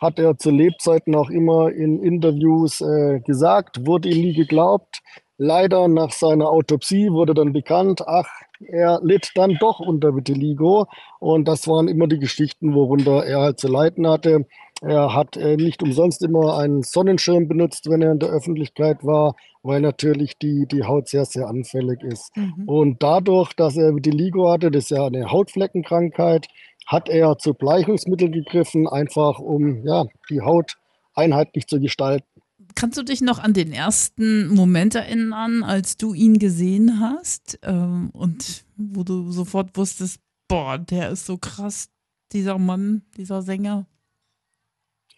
hat 0.00 0.18
er 0.18 0.38
zu 0.38 0.50
Lebzeiten 0.50 1.14
auch 1.14 1.30
immer 1.30 1.70
in 1.70 2.02
Interviews 2.02 2.80
äh, 2.80 3.20
gesagt, 3.20 3.86
wurde 3.86 4.08
ihm 4.08 4.22
nie 4.22 4.34
geglaubt. 4.34 5.00
Leider 5.36 5.86
nach 5.86 6.10
seiner 6.10 6.48
Autopsie 6.48 7.12
wurde 7.12 7.32
dann 7.32 7.52
bekannt, 7.52 8.02
ach, 8.06 8.28
er 8.60 9.00
litt 9.02 9.30
dann 9.36 9.56
doch 9.60 9.78
unter 9.78 10.14
Vitiligo. 10.14 10.86
Und 11.20 11.46
das 11.46 11.68
waren 11.68 11.86
immer 11.86 12.08
die 12.08 12.18
Geschichten, 12.18 12.74
worunter 12.74 13.24
er 13.24 13.40
halt 13.40 13.60
zu 13.60 13.68
leiden 13.68 14.08
hatte. 14.08 14.46
Er 14.80 15.12
hat 15.12 15.36
äh, 15.36 15.56
nicht 15.56 15.82
umsonst 15.82 16.22
immer 16.22 16.56
einen 16.56 16.82
Sonnenschirm 16.82 17.48
benutzt, 17.48 17.90
wenn 17.90 18.00
er 18.00 18.12
in 18.12 18.20
der 18.20 18.28
Öffentlichkeit 18.28 19.04
war, 19.04 19.34
weil 19.62 19.80
natürlich 19.80 20.38
die, 20.38 20.66
die 20.70 20.84
Haut 20.84 21.08
sehr, 21.08 21.24
sehr 21.24 21.48
anfällig 21.48 22.02
ist. 22.02 22.30
Mhm. 22.36 22.64
Und 22.66 23.02
dadurch, 23.02 23.54
dass 23.54 23.76
er 23.76 23.94
Vitiligo 23.94 24.48
hatte, 24.50 24.70
das 24.70 24.84
ist 24.84 24.90
ja 24.90 25.04
eine 25.06 25.30
Hautfleckenkrankheit, 25.30 26.46
hat 26.86 27.08
er 27.08 27.38
zu 27.38 27.54
Bleichungsmitteln 27.54 28.32
gegriffen, 28.32 28.86
einfach 28.86 29.40
um 29.40 29.84
ja, 29.84 30.06
die 30.30 30.40
Haut 30.40 30.76
einheitlich 31.14 31.66
zu 31.66 31.80
gestalten. 31.80 32.26
Kannst 32.74 32.96
du 32.96 33.02
dich 33.02 33.20
noch 33.20 33.40
an 33.40 33.54
den 33.54 33.72
ersten 33.72 34.54
Moment 34.54 34.94
erinnern, 34.94 35.64
als 35.64 35.96
du 35.96 36.14
ihn 36.14 36.38
gesehen 36.38 37.00
hast 37.00 37.58
ähm, 37.62 38.10
und 38.12 38.64
wo 38.76 39.02
du 39.02 39.32
sofort 39.32 39.76
wusstest, 39.76 40.20
boah, 40.46 40.78
der 40.78 41.10
ist 41.10 41.26
so 41.26 41.36
krass, 41.36 41.88
dieser 42.32 42.58
Mann, 42.58 43.02
dieser 43.16 43.42
Sänger? 43.42 43.86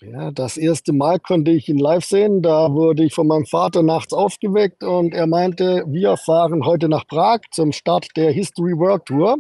Ja, 0.03 0.31
das 0.31 0.57
erste 0.57 0.95
Mal 0.95 1.21
konnte 1.21 1.51
ich 1.51 1.69
ihn 1.69 1.77
live 1.77 2.07
sehen. 2.07 2.41
Da 2.41 2.73
wurde 2.73 3.05
ich 3.05 3.13
von 3.13 3.27
meinem 3.27 3.45
Vater 3.45 3.83
nachts 3.83 4.15
aufgeweckt 4.15 4.83
und 4.83 5.13
er 5.13 5.27
meinte, 5.27 5.85
wir 5.89 6.17
fahren 6.17 6.65
heute 6.65 6.89
nach 6.89 7.07
Prag 7.07 7.41
zum 7.51 7.71
Start 7.73 8.07
der 8.17 8.33
History 8.33 8.79
World 8.79 9.05
Tour 9.05 9.37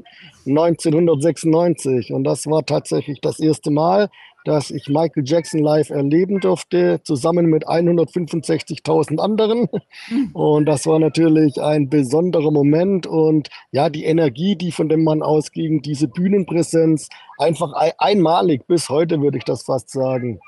1996. 0.46 2.12
Und 2.12 2.24
das 2.24 2.46
war 2.46 2.66
tatsächlich 2.66 3.22
das 3.22 3.40
erste 3.40 3.70
Mal, 3.70 4.10
dass 4.44 4.70
ich 4.70 4.88
Michael 4.88 5.25
Jackson 5.26 5.61
live 5.61 5.90
erleben 5.90 6.40
durfte, 6.40 7.00
zusammen 7.04 7.47
mit 7.47 7.68
165.000 7.68 9.18
anderen. 9.18 9.68
Hm. 10.06 10.30
Und 10.32 10.66
das 10.66 10.87
war 10.87 10.99
natürlich 10.99 11.61
ein 11.61 11.88
besonderer 11.88 12.50
Moment. 12.50 13.06
Und 13.06 13.49
ja, 13.70 13.90
die 13.90 14.04
Energie, 14.04 14.56
die 14.56 14.73
von 14.73 14.88
dem 14.88 15.04
Mann 15.04 15.23
ausging, 15.23 15.82
diese 15.82 16.09
Bühnenpräsenz, 16.09 17.09
einfach 17.38 17.73
einmalig 17.99 18.66
bis 18.66 18.88
heute, 18.88 19.20
würde 19.20 19.38
ich 19.38 19.44
das 19.44 19.62
fast 19.62 19.90
sagen. 19.90 20.40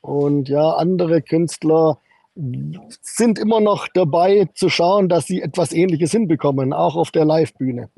Und 0.00 0.48
ja, 0.48 0.70
andere 0.70 1.22
Künstler 1.22 1.98
sind 3.02 3.38
immer 3.38 3.60
noch 3.60 3.88
dabei 3.92 4.48
zu 4.54 4.68
schauen, 4.68 5.08
dass 5.08 5.26
sie 5.26 5.42
etwas 5.42 5.72
Ähnliches 5.72 6.12
hinbekommen, 6.12 6.72
auch 6.72 6.96
auf 6.96 7.10
der 7.10 7.24
Live-Bühne. 7.24 7.90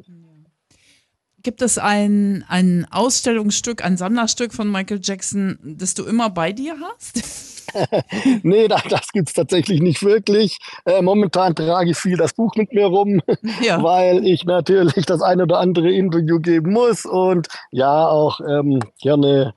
Gibt 1.43 1.63
es 1.63 1.79
ein, 1.79 2.45
ein 2.49 2.87
Ausstellungsstück, 2.91 3.85
ein 3.85 3.97
Sammlerstück 3.97 4.53
von 4.53 4.71
Michael 4.71 5.01
Jackson, 5.03 5.59
das 5.63 5.95
du 5.95 6.05
immer 6.05 6.31
bei 6.31 6.53
dir 6.53 6.77
hast? 6.81 7.23
nee, 8.43 8.69
das, 8.69 8.83
das 8.89 9.09
gibt 9.13 9.29
es 9.29 9.35
tatsächlich 9.35 9.81
nicht 9.81 10.03
wirklich. 10.03 10.59
Äh, 10.85 11.03
momentan 11.03 11.55
trage 11.55 11.91
ich 11.91 11.99
viel 11.99 12.17
das 12.17 12.35
Buch 12.35 12.55
mit 12.57 12.73
mir 12.73 12.87
rum, 12.87 13.21
ja. 13.63 13.83
weil 13.83 14.27
ich 14.27 14.45
natürlich 14.45 15.07
das 15.07 15.23
eine 15.23 15.45
oder 15.45 15.59
andere 15.59 15.91
Interview 15.91 16.41
geben 16.41 16.73
muss 16.73 17.05
und 17.05 17.49
ja 17.71 18.07
auch 18.07 18.41
ähm, 18.41 18.81
gerne 19.01 19.55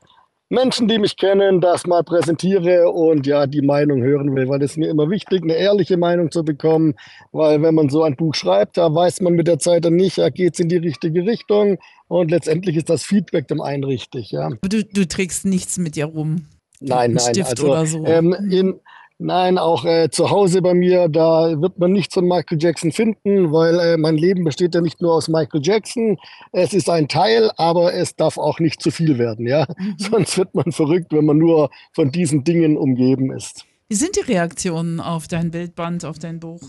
Menschen, 0.50 0.88
die 0.88 1.00
mich 1.00 1.18
kennen, 1.18 1.60
das 1.60 1.88
mal 1.88 2.04
präsentiere 2.04 2.90
und 2.90 3.26
ja, 3.26 3.48
die 3.48 3.62
Meinung 3.62 4.04
hören 4.04 4.36
will, 4.36 4.48
weil 4.48 4.62
es 4.62 4.78
mir 4.78 4.90
immer 4.90 5.10
wichtig, 5.10 5.42
eine 5.42 5.56
ehrliche 5.56 5.98
Meinung 5.98 6.30
zu 6.30 6.44
bekommen, 6.44 6.94
weil 7.32 7.62
wenn 7.64 7.74
man 7.74 7.90
so 7.90 8.04
ein 8.04 8.16
Buch 8.16 8.36
schreibt, 8.36 8.78
da 8.78 8.94
weiß 8.94 9.22
man 9.22 9.34
mit 9.34 9.48
der 9.48 9.58
Zeit 9.58 9.86
dann 9.86 9.96
nicht, 9.96 10.18
ja, 10.18 10.30
geht 10.30 10.54
es 10.54 10.60
in 10.60 10.70
die 10.70 10.78
richtige 10.78 11.26
Richtung 11.26 11.80
und 12.08 12.30
letztendlich 12.30 12.76
ist 12.76 12.90
das 12.90 13.04
Feedback 13.04 13.48
dem 13.48 13.60
einen 13.60 13.84
richtig, 13.84 14.32
ja. 14.32 14.50
Du, 14.62 14.84
du 14.84 15.08
trägst 15.08 15.46
nichts 15.46 15.80
mit 15.80 15.96
dir 15.96 16.06
rum. 16.06 16.48
Nein, 16.80 17.14
nein, 17.14 17.34
Stift 17.34 17.52
also, 17.52 17.72
oder 17.72 17.86
so. 17.86 18.06
Ähm, 18.06 18.34
in, 18.52 18.80
Nein, 19.18 19.58
auch 19.58 19.86
äh, 19.86 20.10
zu 20.10 20.30
Hause 20.30 20.62
bei 20.62 20.74
mir, 20.74 21.08
da 21.08 21.62
wird 21.62 21.80
man 21.80 21.94
nichts 21.94 22.14
von 22.14 22.28
Michael 22.28 22.58
Jackson 22.62 22.92
finden, 22.92 23.54
weil 23.54 23.80
äh, 23.80 23.98
mein 23.98 24.18
Leben 24.18 24.44
besteht 24.44 24.76
ja 24.76 24.82
nicht 24.82 25.02
nur 25.02 25.14
aus 25.14 25.30
Michael 25.30 25.62
Jackson. 25.64 26.18
Es 26.52 26.74
ist 26.74 26.90
ein 26.90 27.08
Teil, 27.08 27.50
aber 27.56 27.94
es 27.94 28.18
darf 28.18 28.38
auch 28.38 28.60
nicht 28.60 28.82
zu 28.82 28.92
viel 28.92 29.18
werden, 29.18 29.48
ja. 29.48 29.68
Mhm. 29.78 29.96
Sonst 29.98 30.38
wird 30.38 30.54
man 30.54 30.72
verrückt, 30.74 31.14
wenn 31.14 31.26
man 31.26 31.38
nur 31.38 31.70
von 31.94 32.12
diesen 32.12 32.44
Dingen 32.44 32.78
umgeben 32.78 33.32
ist. 33.32 33.66
Wie 33.88 33.96
sind 33.96 34.18
die 34.18 34.32
Reaktionen 34.32 35.00
auf 35.00 35.30
dein 35.30 35.50
Bildband, 35.50 36.04
auf 36.04 36.20
dein 36.20 36.42
Buch? 36.42 36.62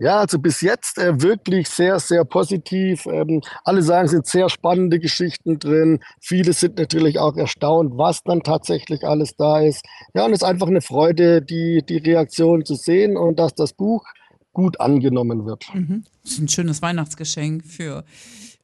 Ja, 0.00 0.20
also 0.20 0.38
bis 0.38 0.62
jetzt 0.62 0.96
äh, 0.96 1.20
wirklich 1.20 1.68
sehr, 1.68 2.00
sehr 2.00 2.24
positiv. 2.24 3.04
Ähm, 3.04 3.42
alle 3.64 3.82
sagen, 3.82 4.06
es 4.06 4.12
sind 4.12 4.26
sehr 4.26 4.48
spannende 4.48 4.98
Geschichten 4.98 5.58
drin. 5.58 6.00
Viele 6.20 6.54
sind 6.54 6.78
natürlich 6.78 7.18
auch 7.18 7.36
erstaunt, 7.36 7.98
was 7.98 8.22
dann 8.22 8.42
tatsächlich 8.42 9.04
alles 9.04 9.36
da 9.36 9.60
ist. 9.60 9.84
Ja, 10.14 10.24
und 10.24 10.32
es 10.32 10.38
ist 10.38 10.48
einfach 10.48 10.68
eine 10.68 10.80
Freude, 10.80 11.42
die, 11.42 11.82
die 11.86 11.98
Reaktion 11.98 12.64
zu 12.64 12.76
sehen 12.76 13.18
und 13.18 13.38
dass 13.38 13.54
das 13.54 13.74
Buch 13.74 14.06
gut 14.54 14.80
angenommen 14.80 15.44
wird. 15.44 15.66
Mhm. 15.74 16.04
Das 16.22 16.32
ist 16.32 16.38
ein 16.38 16.48
schönes 16.48 16.80
Weihnachtsgeschenk 16.80 17.66
für 17.66 18.02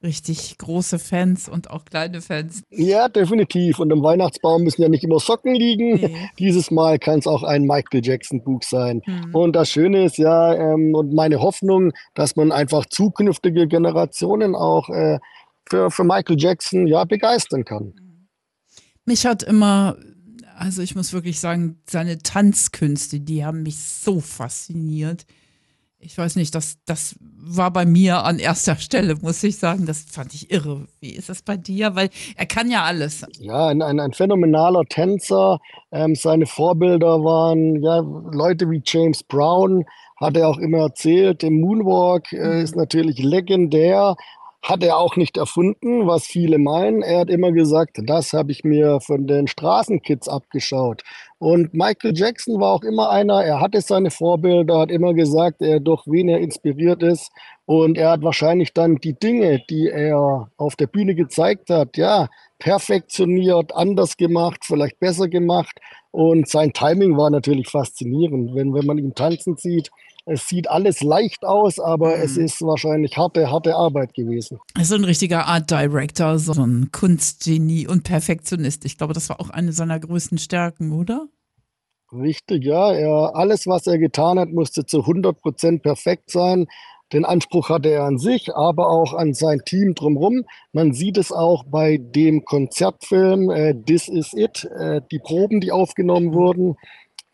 richtig 0.03 0.59
große 0.59 0.99
Fans 0.99 1.49
und 1.49 1.71
auch 1.71 1.85
kleine 1.85 2.21
Fans. 2.21 2.62
Ja, 2.71 3.09
definitiv. 3.09 3.79
Und 3.79 3.91
im 3.91 4.03
Weihnachtsbaum 4.03 4.62
müssen 4.62 4.83
ja 4.83 4.88
nicht 4.88 5.05
immer 5.05 5.19
Socken 5.19 5.55
liegen. 5.55 5.95
Nee. 5.95 6.17
Dieses 6.38 6.71
Mal 6.71 6.99
kann 6.99 7.19
es 7.19 7.26
auch 7.26 7.43
ein 7.43 7.65
Michael 7.65 8.05
Jackson 8.05 8.43
Buch 8.43 8.62
sein. 8.62 9.03
Mhm. 9.07 9.35
Und 9.35 9.57
das 9.57 9.71
Schöne 9.71 10.05
ist 10.05 10.19
ja, 10.19 10.55
ähm, 10.55 10.95
und 10.95 11.12
meine 11.12 11.41
Hoffnung, 11.41 11.93
dass 12.15 12.37
man 12.37 12.53
einfach 12.53 12.87
zukünftige 12.87 13.67
Generationen 13.67 14.55
auch 14.55 14.88
äh, 14.91 15.19
für, 15.69 15.91
für 15.91 16.05
Michael 16.05 16.37
Jackson 16.38 16.87
ja 16.87 17.05
begeistern 17.05 17.65
kann. 17.65 17.95
Mich 19.05 19.26
hat 19.26 19.43
immer 19.43 19.97
also 20.59 20.81
ich 20.81 20.95
muss 20.95 21.12
wirklich 21.12 21.38
sagen, 21.38 21.83
seine 21.87 22.17
Tanzkünste, 22.17 23.21
die 23.21 23.45
haben 23.45 23.62
mich 23.62 23.76
so 23.79 24.21
fasziniert 24.21 25.26
ich 25.99 26.17
weiß 26.17 26.37
nicht, 26.37 26.55
das, 26.55 26.76
das 26.85 27.17
war 27.21 27.71
bei 27.71 27.87
mir 27.87 28.25
an 28.25 28.38
erster 28.38 28.76
Stelle, 28.76 29.17
muss 29.23 29.43
ich 29.43 29.59
sagen. 29.59 29.87
Das 29.87 30.05
fand 30.11 30.35
ich 30.35 30.50
irre. 30.50 30.87
Wie 31.00 31.11
ist 31.11 31.29
das 31.29 31.43
bei 31.43 31.57
dir? 31.57 31.95
Weil 31.95 32.11
er 32.37 32.47
kann 32.47 32.71
ja 32.71 32.85
alles. 32.85 33.25
Ja, 33.38 33.69
ein, 33.69 33.83
ein, 33.83 33.99
ein 33.99 34.12
phänomenaler 34.12 34.85
Tänzer. 34.85 35.59
Ähm, 35.93 36.15
seine 36.15 36.47
Vorbilder 36.47 37.25
waren 37.25 37.83
ja, 37.83 37.99
Leute 37.99 38.71
wie 38.71 38.83
James 38.85 39.23
Brown, 39.23 39.85
hat 40.21 40.37
er 40.37 40.49
auch 40.49 40.59
immer 40.59 40.79
erzählt. 40.79 41.43
Der 41.43 41.50
Moonwalk 41.50 42.33
äh, 42.33 42.62
ist 42.62 42.76
natürlich 42.76 43.19
legendär 43.19 44.17
hat 44.66 44.82
er 44.82 44.99
auch 44.99 45.14
nicht 45.14 45.37
erfunden, 45.37 46.08
was 46.08 46.26
viele 46.26 46.58
meinen. 46.58 47.02
Er 47.02 47.20
hat 47.20 47.30
immer 47.30 47.52
gesagt, 47.52 47.99
das 48.04 48.32
habe 48.32 48.50
ich 48.50 48.64
mir 48.64 49.00
von 49.00 49.28
den 49.28 49.46
Straßenkids 49.46 50.28
abgeschaut. 50.28 51.02
Und 51.38 51.73
Michael 51.73 52.16
Jackson 52.16 52.61
war 52.61 52.73
auch 52.73 52.82
immer 52.82 53.11
einer, 53.11 53.44
er 53.44 53.61
hatte 53.61 53.80
seine 53.80 54.11
Vorbilder, 54.11 54.80
hat 54.80 54.90
immer 54.90 55.14
gesagt, 55.14 55.62
er 55.62 55.78
durch 55.78 56.02
wen 56.06 56.28
er 56.28 56.40
inspiriert 56.40 57.02
ist. 57.04 57.30
Und 57.64 57.96
er 57.96 58.11
hat 58.11 58.23
wahrscheinlich 58.23 58.73
dann 58.73 58.96
die 58.96 59.16
Dinge, 59.16 59.62
die 59.70 59.88
er 59.88 60.49
auf 60.56 60.75
der 60.75 60.88
Bühne 60.88 61.14
gezeigt 61.14 61.70
hat, 61.70 61.96
ja, 61.96 62.28
perfektioniert, 62.58 63.73
anders 63.75 64.16
gemacht, 64.16 64.64
vielleicht 64.64 64.99
besser 64.99 65.28
gemacht. 65.28 65.78
Und 66.11 66.49
sein 66.49 66.73
Timing 66.73 67.16
war 67.16 67.30
natürlich 67.30 67.68
faszinierend. 67.68 68.54
Wenn, 68.54 68.75
wenn 68.75 68.87
man 68.87 68.99
ihn 68.99 69.14
tanzen 69.14 69.56
sieht, 69.56 69.90
es 70.26 70.49
sieht 70.49 70.68
alles 70.68 71.02
leicht 71.02 71.45
aus, 71.45 71.78
aber 71.78 72.16
mhm. 72.16 72.23
es 72.23 72.37
ist 72.37 72.61
wahrscheinlich 72.61 73.16
harte, 73.16 73.50
harte 73.50 73.76
Arbeit 73.76 74.12
gewesen. 74.12 74.59
So 74.80 74.97
ein 74.97 75.04
richtiger 75.04 75.47
Art 75.47 75.71
Director, 75.71 76.38
so 76.38 76.52
ein 76.61 76.90
Kunstgenie 76.90 77.87
und 77.87 78.02
Perfektionist. 78.02 78.85
Ich 78.85 78.99
glaube, 78.99 79.14
das 79.14 79.28
war 79.28 79.40
auch 79.40 79.50
eine 79.50 79.73
seiner 79.73 80.00
größten 80.00 80.38
Stärken, 80.38 80.92
oder? 80.92 81.28
Richtig, 82.12 82.64
ja. 82.64 82.92
Er, 82.92 83.37
alles, 83.37 83.66
was 83.66 83.87
er 83.87 83.99
getan 83.99 84.38
hat, 84.38 84.49
musste 84.50 84.85
zu 84.85 85.00
100 85.00 85.40
Prozent 85.40 85.83
perfekt 85.83 86.30
sein. 86.30 86.66
Den 87.12 87.25
Anspruch 87.25 87.68
hatte 87.68 87.90
er 87.90 88.02
an 88.02 88.18
sich, 88.18 88.52
aber 88.52 88.88
auch 88.88 89.14
an 89.14 89.33
sein 89.33 89.61
Team 89.64 89.95
drumherum. 89.95 90.45
Man 90.73 90.92
sieht 90.92 91.18
es 91.18 91.30
auch 91.30 91.62
bei 91.64 91.99
dem 91.99 92.45
Konzertfilm 92.45 93.49
äh, 93.50 93.75
This 93.75 94.09
Is 94.09 94.33
It, 94.35 94.68
äh, 94.76 95.00
die 95.12 95.21
Proben, 95.21 95.61
die 95.61 95.71
aufgenommen 95.71 96.33
wurden 96.33 96.75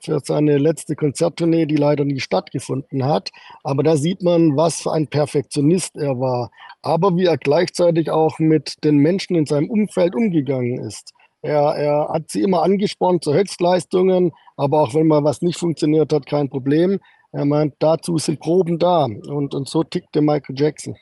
für 0.03 0.21
seine 0.25 0.59
letzte 0.59 0.97
Konzerttournee, 0.97 1.67
die 1.67 1.77
leider 1.77 2.05
nie 2.05 2.21
stattgefunden 2.21 3.05
hat. 3.05 3.31
Aber 3.63 3.83
da 3.83 3.97
sieht 3.97 4.23
man, 4.23 4.57
was 4.57 4.81
für 4.81 4.93
ein 4.93 5.07
Perfektionist 5.07 5.97
er 5.97 6.19
war. 6.19 6.51
Aber 6.83 7.17
wie 7.17 7.27
er 7.27 7.39
gleichzeitig 7.39 8.11
auch 8.11 8.39
mit 8.39 8.83
den 8.85 8.97
Menschen 8.97 9.37
in 9.37 9.47
seinem 9.47 9.71
Umfeld 9.71 10.15
umgegangen 10.15 10.79
ist. 10.85 11.13
Er, 11.43 11.75
er 11.75 12.09
hat 12.09 12.31
sie 12.31 12.43
immer 12.43 12.63
angespornt 12.63 13.25
zu 13.25 13.35
Höchstleistungen, 13.35 14.33
aber 14.57 14.83
auch 14.83 14.95
wenn 14.95 15.09
mal 15.09 15.25
was 15.25 15.43
nicht 15.43 15.59
funktioniert 15.59 16.13
hat, 16.13 16.27
kein 16.27 16.49
Problem. 16.49 17.01
Er 17.33 17.45
meint, 17.45 17.75
dazu 17.79 18.19
sind 18.19 18.41
Proben 18.41 18.79
da. 18.79 19.05
Und, 19.05 19.55
und 19.55 19.69
so 19.69 19.83
tickte 19.83 20.21
Michael 20.21 20.57
Jackson. 20.57 20.97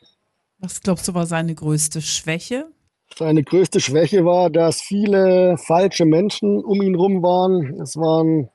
Was 0.59 0.81
glaubst 0.81 1.09
du 1.09 1.15
war 1.15 1.27
seine 1.27 1.55
größte 1.55 2.01
Schwäche? 2.01 2.67
Seine 3.17 3.43
größte 3.43 3.81
Schwäche 3.81 4.25
war, 4.25 4.51
dass 4.51 4.81
viele 4.81 5.57
falsche 5.59 6.05
Menschen 6.05 6.63
um 6.65 6.81
ihn 6.81 6.95
rum 6.95 7.23
waren. 7.23 7.81
Es 7.81 7.97
waren 7.97 8.49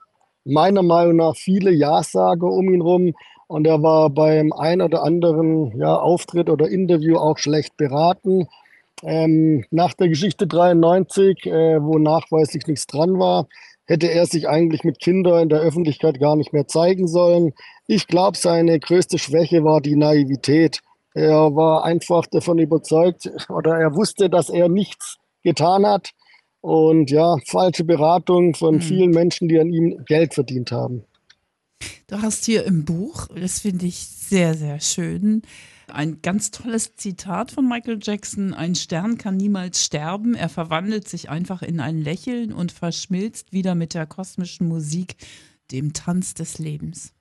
meiner 0.45 0.83
Meinung 0.83 1.17
nach 1.17 1.35
viele 1.35 1.71
Ja-Sager 1.71 2.47
um 2.47 2.73
ihn 2.73 2.81
rum. 2.81 3.13
Und 3.47 3.67
er 3.67 3.83
war 3.83 4.09
beim 4.09 4.53
ein 4.53 4.81
oder 4.81 5.03
anderen 5.03 5.77
ja, 5.77 5.95
Auftritt 5.95 6.49
oder 6.49 6.67
Interview 6.67 7.17
auch 7.17 7.37
schlecht 7.37 7.77
beraten. 7.77 8.47
Ähm, 9.03 9.65
nach 9.69 9.93
der 9.93 10.07
Geschichte 10.07 10.47
93, 10.47 11.45
äh, 11.45 11.83
wo 11.83 11.99
nachweislich 11.99 12.65
nichts 12.65 12.87
dran 12.87 13.19
war, 13.19 13.47
hätte 13.85 14.09
er 14.09 14.25
sich 14.25 14.47
eigentlich 14.47 14.83
mit 14.83 14.99
Kindern 14.99 15.43
in 15.43 15.49
der 15.49 15.59
Öffentlichkeit 15.59 16.19
gar 16.19 16.35
nicht 16.35 16.53
mehr 16.53 16.67
zeigen 16.67 17.07
sollen. 17.07 17.53
Ich 17.85 18.07
glaube, 18.07 18.37
seine 18.37 18.79
größte 18.79 19.19
Schwäche 19.19 19.63
war 19.63 19.79
die 19.79 19.95
Naivität. 19.95 20.79
Er 21.13 21.55
war 21.55 21.83
einfach 21.83 22.25
davon 22.25 22.57
überzeugt 22.57 23.29
oder 23.49 23.77
er 23.77 23.95
wusste, 23.95 24.29
dass 24.29 24.49
er 24.49 24.69
nichts 24.69 25.17
getan 25.43 25.85
hat 25.85 26.11
und 26.65 27.11
ja, 27.11 27.37
falsche 27.45 27.83
Beratung 27.83 28.55
von 28.55 28.75
mhm. 28.75 28.81
vielen 28.81 29.11
Menschen, 29.11 29.47
die 29.47 29.59
an 29.59 29.69
ihm 29.69 30.03
Geld 30.07 30.33
verdient 30.33 30.71
haben. 30.71 31.03
Du 32.07 32.21
hast 32.21 32.45
hier 32.45 32.65
im 32.65 32.85
Buch, 32.85 33.27
das 33.39 33.59
finde 33.59 33.85
ich 33.85 33.97
sehr, 33.97 34.55
sehr 34.55 34.79
schön, 34.79 35.43
ein 35.87 36.23
ganz 36.23 36.49
tolles 36.49 36.95
Zitat 36.95 37.51
von 37.51 37.67
Michael 37.67 37.99
Jackson. 38.01 38.55
Ein 38.55 38.73
Stern 38.73 39.19
kann 39.19 39.37
niemals 39.37 39.85
sterben. 39.85 40.33
Er 40.33 40.49
verwandelt 40.49 41.07
sich 41.07 41.29
einfach 41.29 41.61
in 41.61 41.79
ein 41.79 42.01
Lächeln 42.01 42.51
und 42.51 42.71
verschmilzt 42.71 43.53
wieder 43.53 43.75
mit 43.75 43.93
der 43.93 44.07
kosmischen 44.07 44.67
Musik, 44.67 45.17
dem 45.71 45.93
Tanz 45.93 46.33
des 46.33 46.57
Lebens. 46.57 47.14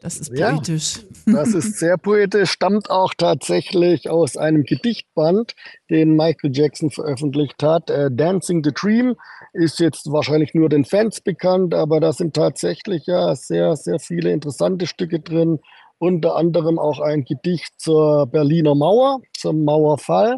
Das 0.00 0.16
ist 0.18 0.34
poetisch. 0.34 1.00
Ja, 1.26 1.32
das 1.34 1.54
ist 1.54 1.78
sehr 1.78 1.96
poetisch, 1.96 2.50
stammt 2.50 2.90
auch 2.90 3.14
tatsächlich 3.16 4.08
aus 4.08 4.36
einem 4.36 4.64
Gedichtband, 4.64 5.54
den 5.90 6.16
Michael 6.16 6.50
Jackson 6.54 6.90
veröffentlicht 6.90 7.62
hat. 7.62 7.90
Äh, 7.90 8.10
Dancing 8.10 8.62
the 8.64 8.72
Dream 8.72 9.16
ist 9.52 9.80
jetzt 9.80 10.10
wahrscheinlich 10.10 10.54
nur 10.54 10.68
den 10.68 10.84
Fans 10.84 11.20
bekannt, 11.20 11.74
aber 11.74 12.00
da 12.00 12.12
sind 12.12 12.34
tatsächlich 12.34 13.06
ja 13.06 13.34
sehr, 13.34 13.76
sehr 13.76 13.98
viele 13.98 14.32
interessante 14.32 14.86
Stücke 14.86 15.20
drin. 15.20 15.60
Unter 15.98 16.36
anderem 16.36 16.78
auch 16.78 17.00
ein 17.00 17.24
Gedicht 17.24 17.72
zur 17.78 18.26
Berliner 18.26 18.74
Mauer, 18.74 19.20
zum 19.36 19.64
Mauerfall. 19.64 20.36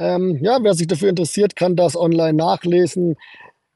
Ähm, 0.00 0.38
ja, 0.42 0.58
wer 0.62 0.74
sich 0.74 0.86
dafür 0.86 1.08
interessiert, 1.10 1.56
kann 1.56 1.76
das 1.76 1.96
online 1.96 2.34
nachlesen. 2.34 3.16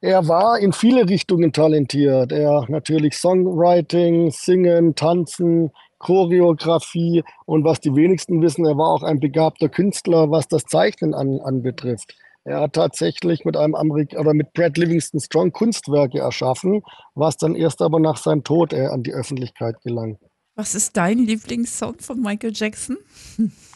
Er 0.05 0.27
war 0.27 0.59
in 0.59 0.73
viele 0.73 1.09
Richtungen 1.09 1.53
talentiert. 1.53 2.33
Er 2.33 2.67
natürlich 2.69 3.17
Songwriting, 3.17 4.33
Singen, 4.33 4.97
Tanzen, 4.97 5.71
Choreografie 6.01 7.23
und 7.47 7.63
was 7.65 7.79
die 7.79 7.95
wenigsten 7.95 8.43
wissen, 8.43 8.67
er 8.67 8.77
war 8.77 8.89
auch 8.89 9.05
ein 9.05 9.21
begabter 9.21 9.69
Künstler, 9.69 10.33
was 10.33 10.49
das 10.49 10.65
Zeichnen 10.65 11.15
an, 11.15 11.39
anbetrifft. 11.41 12.17
Er 12.43 12.63
hat 12.63 12.73
tatsächlich 12.73 13.45
mit 13.45 13.57
einem 13.57 13.77
Amerik 13.77 14.17
oder 14.19 14.35
mit 14.35 14.53
Brad 14.53 14.77
Livingston 14.77 15.21
Strong 15.21 15.53
Kunstwerke 15.53 16.19
erschaffen, 16.19 16.83
was 17.15 17.37
dann 17.37 17.55
erst 17.55 17.81
aber 17.81 18.01
nach 18.01 18.17
seinem 18.17 18.43
Tod 18.43 18.73
äh, 18.73 18.87
an 18.87 19.05
die 19.05 19.13
Öffentlichkeit 19.13 19.81
gelang. 19.85 20.19
Was 20.57 20.75
ist 20.75 20.97
dein 20.97 21.19
Lieblingssong 21.19 22.01
von 22.01 22.21
Michael 22.21 22.53
Jackson? 22.53 22.99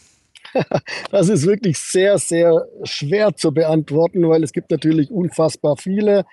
das 1.11 1.29
ist 1.29 1.47
wirklich 1.47 1.79
sehr, 1.79 2.19
sehr 2.19 2.67
schwer 2.85 3.35
zu 3.35 3.53
beantworten, 3.53 4.29
weil 4.29 4.43
es 4.43 4.53
gibt 4.53 4.71
natürlich 4.71 5.11
unfassbar 5.11 5.77
viele. 5.77 6.25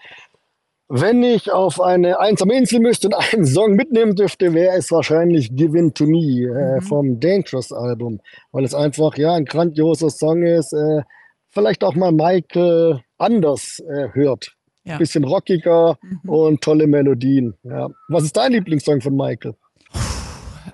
Wenn 0.89 1.23
ich 1.23 1.51
auf 1.51 1.81
eine 1.81 2.19
einsame 2.19 2.55
Insel 2.55 2.79
müsste 2.79 3.07
und 3.07 3.15
einen 3.15 3.45
Song 3.45 3.73
mitnehmen 3.73 4.15
dürfte, 4.15 4.53
wäre 4.53 4.77
es 4.77 4.91
wahrscheinlich 4.91 5.55
Give 5.55 5.77
In 5.77 5.93
To 5.93 6.05
Me 6.05 6.43
äh, 6.43 6.75
mhm. 6.75 6.81
vom 6.81 7.19
Dangerous 7.19 7.71
Album, 7.71 8.19
weil 8.51 8.63
es 8.63 8.75
einfach 8.75 9.17
ja 9.17 9.33
ein 9.33 9.45
grandioser 9.45 10.09
Song 10.09 10.43
ist, 10.43 10.73
äh, 10.73 11.01
vielleicht 11.49 11.83
auch 11.83 11.95
mal 11.95 12.11
Michael 12.11 13.01
anders 13.17 13.79
äh, 13.79 14.09
hört. 14.13 14.55
Ja. 14.85 14.97
Bisschen 14.97 15.23
rockiger 15.23 15.97
mhm. 16.01 16.29
und 16.29 16.61
tolle 16.61 16.87
Melodien. 16.87 17.55
Ja. 17.63 17.89
Was 18.09 18.25
ist 18.25 18.35
dein 18.35 18.51
Lieblingssong 18.51 18.99
von 18.99 19.15
Michael? 19.15 19.55
Puh, 19.91 19.99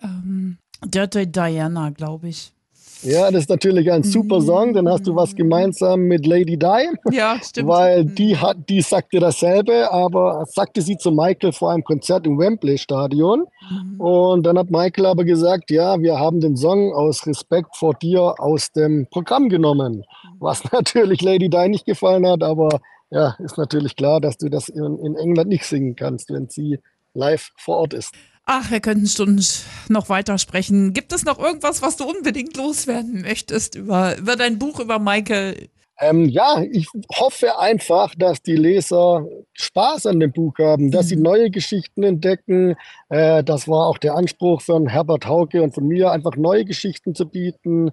ähm, 0.03 0.57
Dirty 0.83 1.31
Diana, 1.31 1.91
glaube 1.91 2.29
ich. 2.29 2.51
Ja, 3.01 3.31
das 3.31 3.43
ist 3.43 3.49
natürlich 3.49 3.91
ein 3.91 4.03
super 4.03 4.41
Song. 4.41 4.73
Dann 4.73 4.89
hast 4.89 5.07
du 5.07 5.15
was 5.15 5.35
gemeinsam 5.35 6.01
mit 6.01 6.25
Lady 6.25 6.57
Di. 6.57 6.89
Ja, 7.11 7.37
stimmt. 7.41 7.69
Weil 7.69 8.05
die 8.05 8.35
hat, 8.35 8.57
die 8.67 8.81
sagte 8.81 9.19
dasselbe, 9.19 9.91
aber 9.91 10.45
sagte 10.45 10.81
sie 10.81 10.97
zu 10.97 11.11
Michael 11.11 11.53
vor 11.53 11.71
einem 11.71 11.83
Konzert 11.83 12.27
im 12.27 12.37
Wembley 12.37 12.77
Stadion. 12.77 13.45
Mhm. 13.69 14.01
Und 14.01 14.45
dann 14.45 14.57
hat 14.57 14.69
Michael 14.69 15.05
aber 15.05 15.23
gesagt, 15.23 15.71
ja, 15.71 15.99
wir 16.01 16.19
haben 16.19 16.41
den 16.41 16.57
Song 16.57 16.93
aus 16.93 17.25
Respekt 17.25 17.77
vor 17.77 17.93
dir 17.93 18.35
aus 18.37 18.71
dem 18.71 19.07
Programm 19.09 19.47
genommen. 19.47 20.03
Was 20.39 20.63
natürlich 20.71 21.21
Lady 21.21 21.49
Di 21.49 21.69
nicht 21.69 21.85
gefallen 21.85 22.27
hat, 22.27 22.43
aber 22.43 22.81
ja, 23.11 23.35
ist 23.39 23.57
natürlich 23.57 23.95
klar, 23.95 24.19
dass 24.19 24.37
du 24.37 24.49
das 24.49 24.69
in, 24.69 24.99
in 24.99 25.15
England 25.15 25.49
nicht 25.49 25.65
singen 25.65 25.95
kannst, 25.95 26.29
wenn 26.31 26.49
sie 26.49 26.79
live 27.13 27.49
vor 27.57 27.77
Ort 27.77 27.93
ist. 27.93 28.13
Ach, 28.51 28.71
wir 28.71 28.79
könnten 28.79 29.05
Stunden 29.05 29.45
noch 29.89 30.09
weiter 30.09 30.39
sprechen. 30.39 30.91
Gibt 30.91 31.13
es 31.13 31.23
noch 31.23 31.37
irgendwas, 31.37 31.83
was 31.83 31.97
du 31.97 32.05
unbedingt 32.05 32.57
loswerden 32.57 33.21
möchtest 33.21 33.75
über, 33.75 34.17
über 34.17 34.35
dein 34.35 34.57
Buch 34.57 34.79
über 34.79 34.97
Michael? 34.97 35.69
Ähm, 35.99 36.25
ja, 36.25 36.63
ich 36.71 36.87
hoffe 37.13 37.59
einfach, 37.59 38.15
dass 38.15 38.41
die 38.41 38.55
Leser 38.55 39.23
Spaß 39.53 40.07
an 40.07 40.19
dem 40.19 40.31
Buch 40.31 40.55
haben, 40.57 40.89
dass 40.89 41.05
mhm. 41.05 41.09
sie 41.09 41.15
neue 41.17 41.51
Geschichten 41.51 42.01
entdecken. 42.01 42.75
Äh, 43.09 43.43
das 43.43 43.67
war 43.67 43.85
auch 43.85 43.99
der 43.99 44.15
Anspruch 44.15 44.61
von 44.61 44.87
Herbert 44.87 45.27
Hauke 45.27 45.61
und 45.61 45.75
von 45.75 45.85
mir, 45.85 46.09
einfach 46.09 46.35
neue 46.35 46.65
Geschichten 46.65 47.13
zu 47.13 47.27
bieten, 47.27 47.91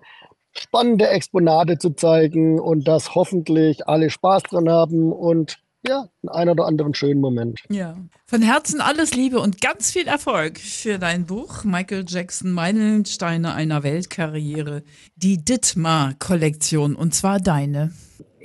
spannende 0.57 1.09
Exponate 1.09 1.77
zu 1.77 1.91
zeigen 1.91 2.59
und 2.59 2.89
dass 2.89 3.15
hoffentlich 3.15 3.87
alle 3.89 4.09
Spaß 4.09 4.45
dran 4.45 4.71
haben 4.71 5.13
und 5.13 5.59
ja, 5.89 6.09
einen 6.27 6.51
oder 6.51 6.67
anderen 6.67 6.95
schönen 6.95 7.21
Moment. 7.21 7.61
Ja. 7.69 7.97
Von 8.27 8.43
Herzen 8.43 8.81
alles 8.81 9.15
Liebe 9.15 9.39
und 9.41 9.61
ganz 9.61 9.93
viel 9.93 10.09
Erfolg 10.09 10.59
für 10.59 10.99
dein 10.99 11.27
Buch 11.27 11.65
Michael 11.65 12.05
Jackson 12.07 12.51
Meilensteine 12.51 13.55
einer 13.55 13.83
Weltkarriere, 13.83 14.83
die 15.15 15.45
Dittmar-Kollektion 15.45 16.97
und 16.97 17.15
zwar 17.15 17.39
deine. 17.39 17.93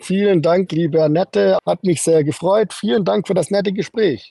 Vielen 0.01 0.41
Dank, 0.41 0.71
liebe 0.71 1.04
Annette. 1.04 1.58
Hat 1.65 1.84
mich 1.84 2.01
sehr 2.01 2.23
gefreut. 2.23 2.73
Vielen 2.73 3.06
Dank 3.06 3.27
für 3.27 3.34
das 3.34 3.51
nette 3.51 3.71
Gespräch. 3.71 4.30